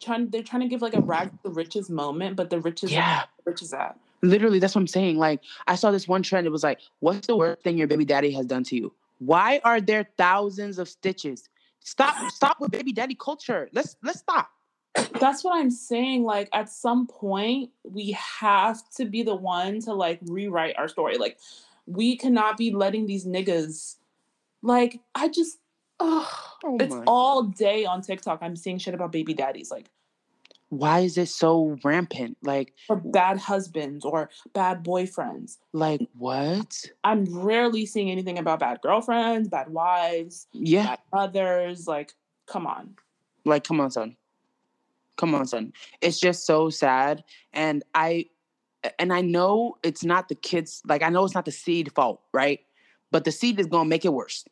[0.00, 2.92] trying they're trying to give like a rag to the riches moment, but the riches
[2.92, 3.24] Yeah.
[3.44, 3.98] the riches at.
[4.20, 5.16] Literally, that's what I'm saying.
[5.16, 6.44] Like, I saw this one trend.
[6.44, 8.92] It was like, "What's the worst thing your baby daddy has done to you?
[9.20, 11.48] Why are there thousands of stitches?
[11.88, 12.30] Stop!
[12.30, 13.68] Stop with baby daddy culture.
[13.72, 14.50] Let's let's stop."
[15.20, 16.24] That's what I'm saying.
[16.24, 21.16] Like at some point, we have to be the one to like rewrite our story.
[21.16, 21.38] Like
[21.86, 23.96] we cannot be letting these niggas
[24.62, 25.58] like I just
[25.98, 26.26] ugh,
[26.64, 28.40] Oh it's all day on TikTok.
[28.42, 29.90] I'm seeing shit about baby daddies, like
[30.70, 32.36] Why is it so rampant?
[32.42, 35.56] Like, or bad husbands or bad boyfriends.
[35.72, 36.84] like what?
[37.04, 41.86] I'm rarely seeing anything about bad girlfriends, bad wives, Yeah, bad mothers.
[41.86, 42.12] Like,
[42.46, 42.96] come on.
[43.44, 44.16] like come on, son.
[45.16, 45.72] Come on, son.
[46.00, 48.26] It's just so sad, and I,
[49.00, 50.80] and I know it's not the kids.
[50.86, 52.60] Like, I know it's not the seed fault, right?
[53.10, 54.44] But the seed is gonna make it worse.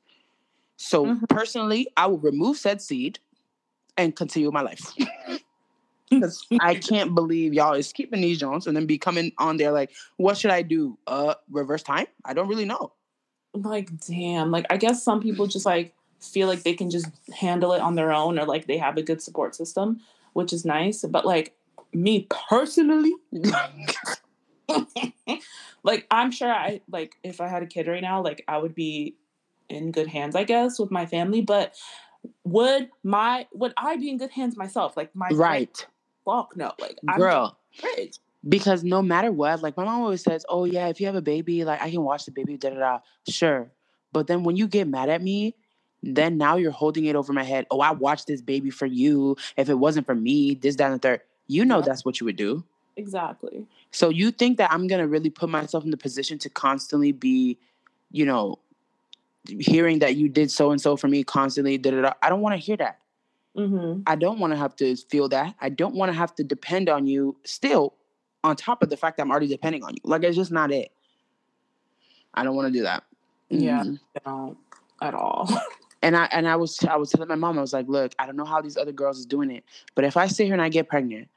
[0.77, 1.29] So Mhm.
[1.29, 3.19] personally, I will remove said seed
[3.97, 4.93] and continue my life.
[6.61, 9.91] I can't believe y'all is keeping these Jones and then be coming on there like,
[10.17, 10.99] what should I do?
[11.07, 12.07] Uh, reverse time?
[12.25, 12.93] I don't really know.
[13.65, 17.73] like damn like i guess some people just like feel like they can just handle
[17.73, 20.01] it on their own or like they have a good support system
[20.33, 21.55] which is nice but like
[21.93, 23.13] me personally
[25.83, 28.75] like i'm sure i like if i had a kid right now like i would
[28.75, 29.15] be
[29.69, 31.75] in good hands i guess with my family but
[32.45, 35.87] would my would i be in good hands myself like my right,
[36.27, 37.57] fuck no like i'm girl.
[37.97, 38.17] rich.
[38.49, 41.23] Because no matter what, like my mom always says, "Oh yeah, if you have a
[41.23, 42.99] baby, like I can watch the baby." Da da da.
[43.29, 43.69] Sure,
[44.13, 45.57] but then when you get mad at me,
[46.03, 47.67] then now you're holding it over my head.
[47.73, 49.37] Oh, I watched this baby for you.
[49.57, 51.23] If it wasn't for me, this, that, and the third.
[51.49, 51.87] You know Yep.
[51.87, 52.63] that's what you would do.
[52.97, 57.11] exactly So you think that I'm gonna really put myself in the position to constantly
[57.13, 57.59] be,
[58.13, 58.61] you know,
[59.59, 61.79] hearing that you did so and so for me constantly?
[61.79, 62.13] Da da da.
[62.23, 63.01] I don't want to hear that.
[63.57, 64.03] Mm-hmm.
[64.07, 65.55] I don't want to have to feel that.
[65.61, 67.95] I don't want to have to depend on you still
[68.45, 70.01] on top of the fact that I'm already depending on you.
[70.05, 70.93] Like it's just not it.
[72.35, 73.05] I don't want to do that.
[73.49, 73.83] Yeah.
[73.85, 74.01] Mhm.
[74.25, 74.59] I don't
[75.03, 75.49] at all
[76.03, 78.27] And I and I was I was telling my mom, I was like, look, I
[78.27, 79.65] don't know how these other girls is doing it.
[79.95, 81.29] But if I sit here and I get pregnant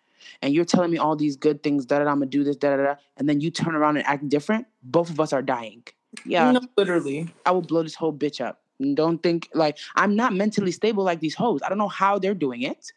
[0.42, 2.56] and you're telling me all these good things, da da da, I'm gonna do this,
[2.56, 5.42] da da da, and then you turn around and act different, both of us are
[5.42, 5.84] dying.
[6.26, 8.62] Yeah, no, literally I will blow this whole bitch up.
[8.94, 11.62] Don't think like I'm not mentally stable like these hoes.
[11.66, 12.92] I don't know how they're doing it.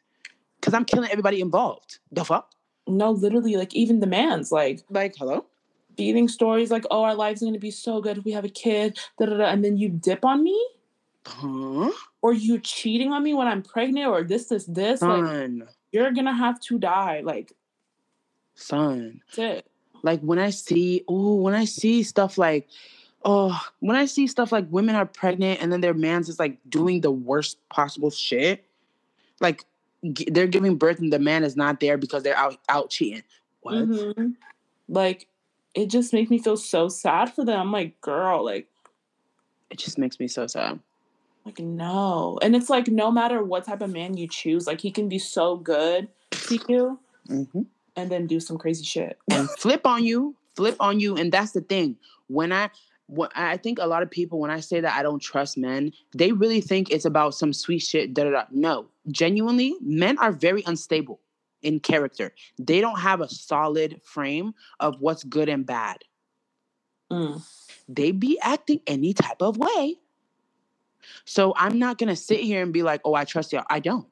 [0.61, 1.99] Cause I'm killing everybody involved.
[2.13, 2.53] The fuck?
[2.87, 5.45] No, literally, like even the man's like Like, hello?
[5.97, 8.49] feeding stories like, oh, our lives are gonna be so good if we have a
[8.49, 10.57] kid, da da da, and then you dip on me,
[11.27, 11.91] Huh?
[12.23, 15.03] or you cheating on me when I'm pregnant, or this, this, this.
[15.03, 15.69] Like Son.
[15.91, 17.23] you're gonna have to die.
[17.25, 17.53] Like
[18.55, 19.21] Son.
[19.29, 19.67] that's it.
[20.05, 22.69] Like when I see, oh, when I see stuff like,
[23.25, 26.59] oh, when I see stuff like women are pregnant and then their man's is like
[26.69, 28.65] doing the worst possible shit.
[29.41, 29.65] Like
[30.13, 33.23] g- they're giving birth and the man is not there because they're out out cheating.
[33.63, 33.75] What?
[33.75, 34.35] Mhm.
[34.89, 35.27] Like
[35.75, 37.59] it just makes me feel so sad for them.
[37.61, 38.69] I'm like, girl, like
[39.71, 40.79] It just makes me so sad.
[41.47, 42.39] like no.
[42.43, 45.19] And it's like no matter what type of man you choose, like he can be
[45.19, 46.99] so good to you
[47.29, 47.63] Mm-hmm.
[47.97, 49.17] and then do some crazy shit.
[49.31, 51.97] and flip on you, flip on you, and that's the thing.
[52.27, 52.69] When I
[53.07, 55.93] when I think a lot of people when I say that I don't trust men,
[56.17, 58.15] they really think it's about some sweet shit.
[58.15, 58.45] Da da da.
[58.51, 61.21] No, genuinely, men are very unstable
[61.63, 62.33] in character.
[62.59, 65.99] They don't have a solid frame of what's good and bad.
[67.11, 67.45] Mm.
[67.89, 69.99] They be acting any type of way.
[71.25, 74.07] So I'm not gonna sit here and be like, "Oh, I trust y'all." I don't.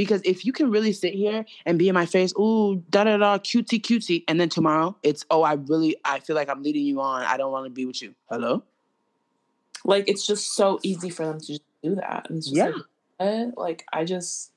[0.00, 3.18] Because if you can really sit here and be in my face, ooh, da da
[3.18, 6.86] da, cutesy cutesy, and then tomorrow it's, oh, I really, I feel like I'm leading
[6.86, 7.22] you on.
[7.24, 8.14] I don't want to be with you.
[8.30, 8.62] Hello?
[9.84, 12.30] Like it's just so easy for them to just do that.
[12.30, 12.72] And it's just Yeah.
[13.18, 14.52] like, like I just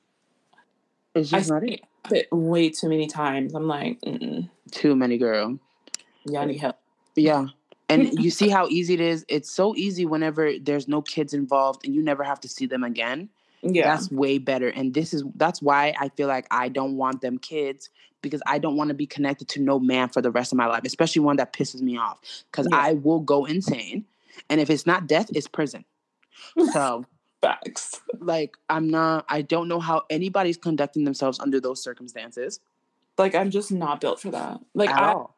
[1.14, 1.82] It's I just not see it.
[2.10, 3.54] it way too many times.
[3.54, 5.58] I'm like, Mm-mm, Too many, girl.
[6.24, 6.78] yeah, I need help.
[7.16, 7.48] Yeah.
[7.90, 9.26] And you see how easy it is?
[9.28, 12.82] It's so easy whenever there's no kids involved and you never have to see them
[12.82, 13.28] again.
[13.64, 14.68] Yeah, That's way better.
[14.68, 17.88] And this is that's why I feel like I don't want them kids
[18.20, 20.66] because I don't want to be connected to no man for the rest of my
[20.66, 22.20] life, especially one that pisses me off.
[22.50, 22.78] Because Yeah.
[22.78, 24.04] I will go insane.
[24.50, 25.84] And if it's not death, it's prison.
[26.72, 27.06] So
[27.42, 28.00] facts.
[28.18, 32.60] like I'm not I don't know how anybody's conducting themselves under those circumstances.
[33.16, 34.60] Like I'm just not built for that.
[34.74, 35.36] Like at I, all.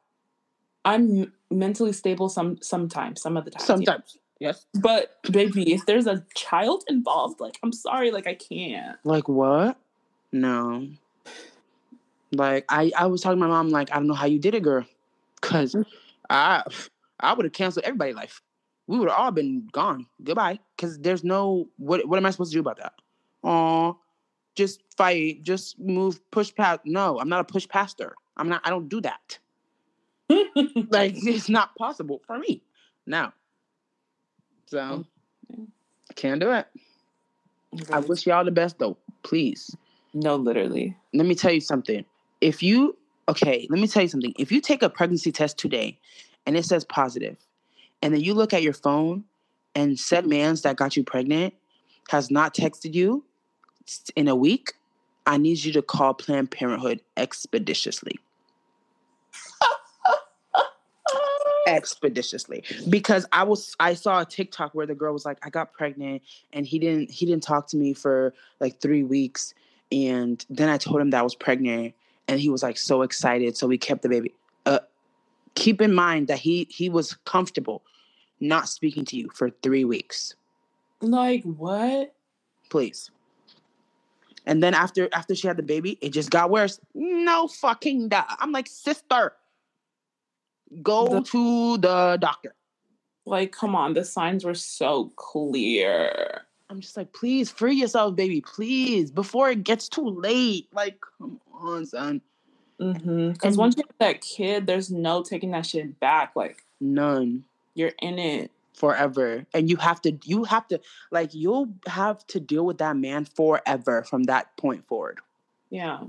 [0.84, 3.66] I'm mentally stable some sometimes, some of the time.
[3.66, 4.18] Sometimes.
[4.38, 4.66] Yes.
[4.74, 8.98] But baby, if there's a child involved, like I'm sorry, like I can't.
[9.04, 9.78] Like what?
[10.32, 10.88] No.
[12.32, 14.54] Like I, I was talking to my mom, like, I don't know how you did
[14.54, 14.84] it, girl.
[15.40, 15.76] Cause
[16.28, 16.64] I
[17.20, 18.42] I would have canceled everybody's life.
[18.86, 20.06] We would have all been gone.
[20.22, 20.60] Goodbye.
[20.76, 22.94] Cause there's no what what am I supposed to do about that?
[23.42, 23.98] Oh,
[24.56, 26.80] just fight, just move, push past.
[26.84, 28.16] No, I'm not a push pastor.
[28.36, 29.38] I'm not, I don't do that.
[30.90, 32.62] like it's not possible for me
[33.06, 33.32] now.
[34.66, 35.04] So
[35.52, 35.66] mm.
[36.14, 36.66] can't do it.
[37.90, 38.96] I wish y'all the best though.
[39.22, 39.74] Please.
[40.14, 40.96] No, literally.
[41.12, 42.04] Let me tell you something.
[42.40, 42.96] If you
[43.28, 44.34] okay, let me tell you something.
[44.38, 45.98] If you take a pregnancy test today
[46.46, 47.36] and it says positive,
[48.02, 49.24] and then you look at your phone
[49.74, 51.54] and said man's that got you pregnant
[52.08, 53.24] has not texted you
[54.14, 54.72] in a week,
[55.26, 58.18] I need you to call Planned Parenthood expeditiously.
[61.66, 62.62] Expeditiously.
[62.88, 66.22] Because i was i saw a tiktok where the girl was like i got pregnant
[66.52, 69.52] and he didn't he didn't talk to me for like three weeks
[69.90, 71.94] and then i told him that i was pregnant
[72.28, 74.32] and he was like so excited so we kept the baby.
[74.64, 74.78] Uh
[75.54, 77.82] keep in mind that he he was comfortable
[78.40, 80.34] not speaking to you for three weeks.
[81.00, 82.14] Like what?
[82.70, 83.10] Please.
[84.44, 86.80] And then after after she had the baby, it just got worse.
[86.94, 88.24] No fucking duh.
[88.38, 89.32] I'm like, sister,
[90.82, 92.54] go the, to the doctor.
[93.24, 96.42] Like, come on, the signs were so clear.
[96.68, 100.68] I'm just like, please free yourself, baby, please, before it gets too late.
[100.72, 102.20] Like, come on, son.
[102.80, 103.32] Mm-hmm.
[103.32, 106.32] Because once you have that kid, there's no taking that shit back.
[106.34, 107.44] Like, none.
[107.74, 110.78] You're in it forever and you have to you have to
[111.10, 115.18] like you'll have to deal with that man forever from that point forward
[115.70, 116.00] yeah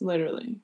[0.00, 0.58] literally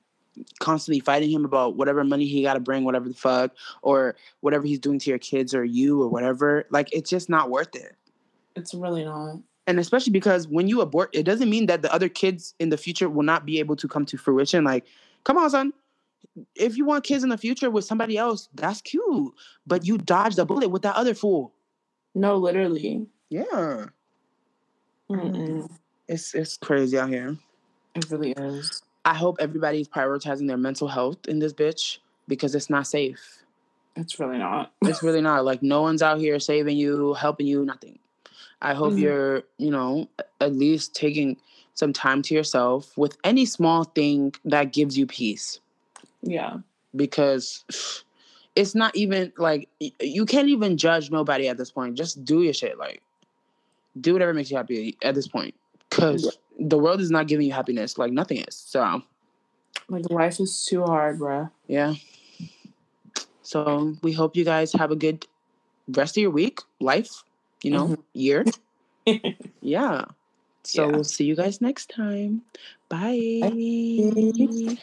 [0.59, 4.65] constantly fighting him about whatever money he got to bring whatever the fuck or whatever
[4.65, 7.95] he's doing to your kids or you or whatever like it's just not worth it
[8.55, 12.09] it's really not and especially because when you abort it doesn't mean that the other
[12.09, 14.85] kids in the future will not be able to come to fruition like
[15.23, 15.73] come on son
[16.55, 19.33] if you want kids in the future with somebody else, that's cute.
[19.67, 21.53] But you dodged a bullet with that other fool.
[22.15, 23.07] No, literally.
[23.29, 23.87] Yeah.
[25.09, 25.69] Mm-mm.
[26.07, 27.37] It's it's crazy out here.
[27.95, 28.81] It really is.
[29.05, 31.97] I hope everybody's prioritizing their mental health in this bitch
[32.27, 33.43] because it's not safe.
[33.95, 34.71] It's really not.
[34.81, 35.45] it's really not.
[35.45, 37.99] Like no one's out here saving you, helping you, nothing.
[38.61, 39.03] I hope mm-hmm.
[39.03, 40.07] you're, you know,
[40.39, 41.37] at least taking
[41.73, 45.59] some time to yourself with any small thing that gives you peace.
[46.21, 46.57] Yeah.
[46.95, 47.65] Because
[48.55, 49.67] it's not even like
[49.99, 51.97] you can't even judge nobody at this point.
[51.97, 52.77] Just do your shit.
[52.77, 53.01] Like,
[53.99, 55.55] do whatever makes you happy at this point.
[55.89, 56.31] Because yeah.
[56.69, 57.97] The world is not giving you happiness.
[57.97, 58.55] Like, nothing is.
[58.55, 59.03] So,
[59.89, 61.51] like, life is too hard, bruh.
[61.67, 61.95] Yeah.
[63.41, 65.25] So, we hope you guys have a good
[65.87, 67.23] rest of your week, life,
[67.61, 68.01] you know, mm-hmm.
[68.13, 68.45] year.
[69.61, 70.05] yeah.
[70.63, 70.91] So, yeah.
[70.91, 72.41] we'll see you guys next time.
[72.89, 73.39] Bye.
[73.41, 74.77] Bye.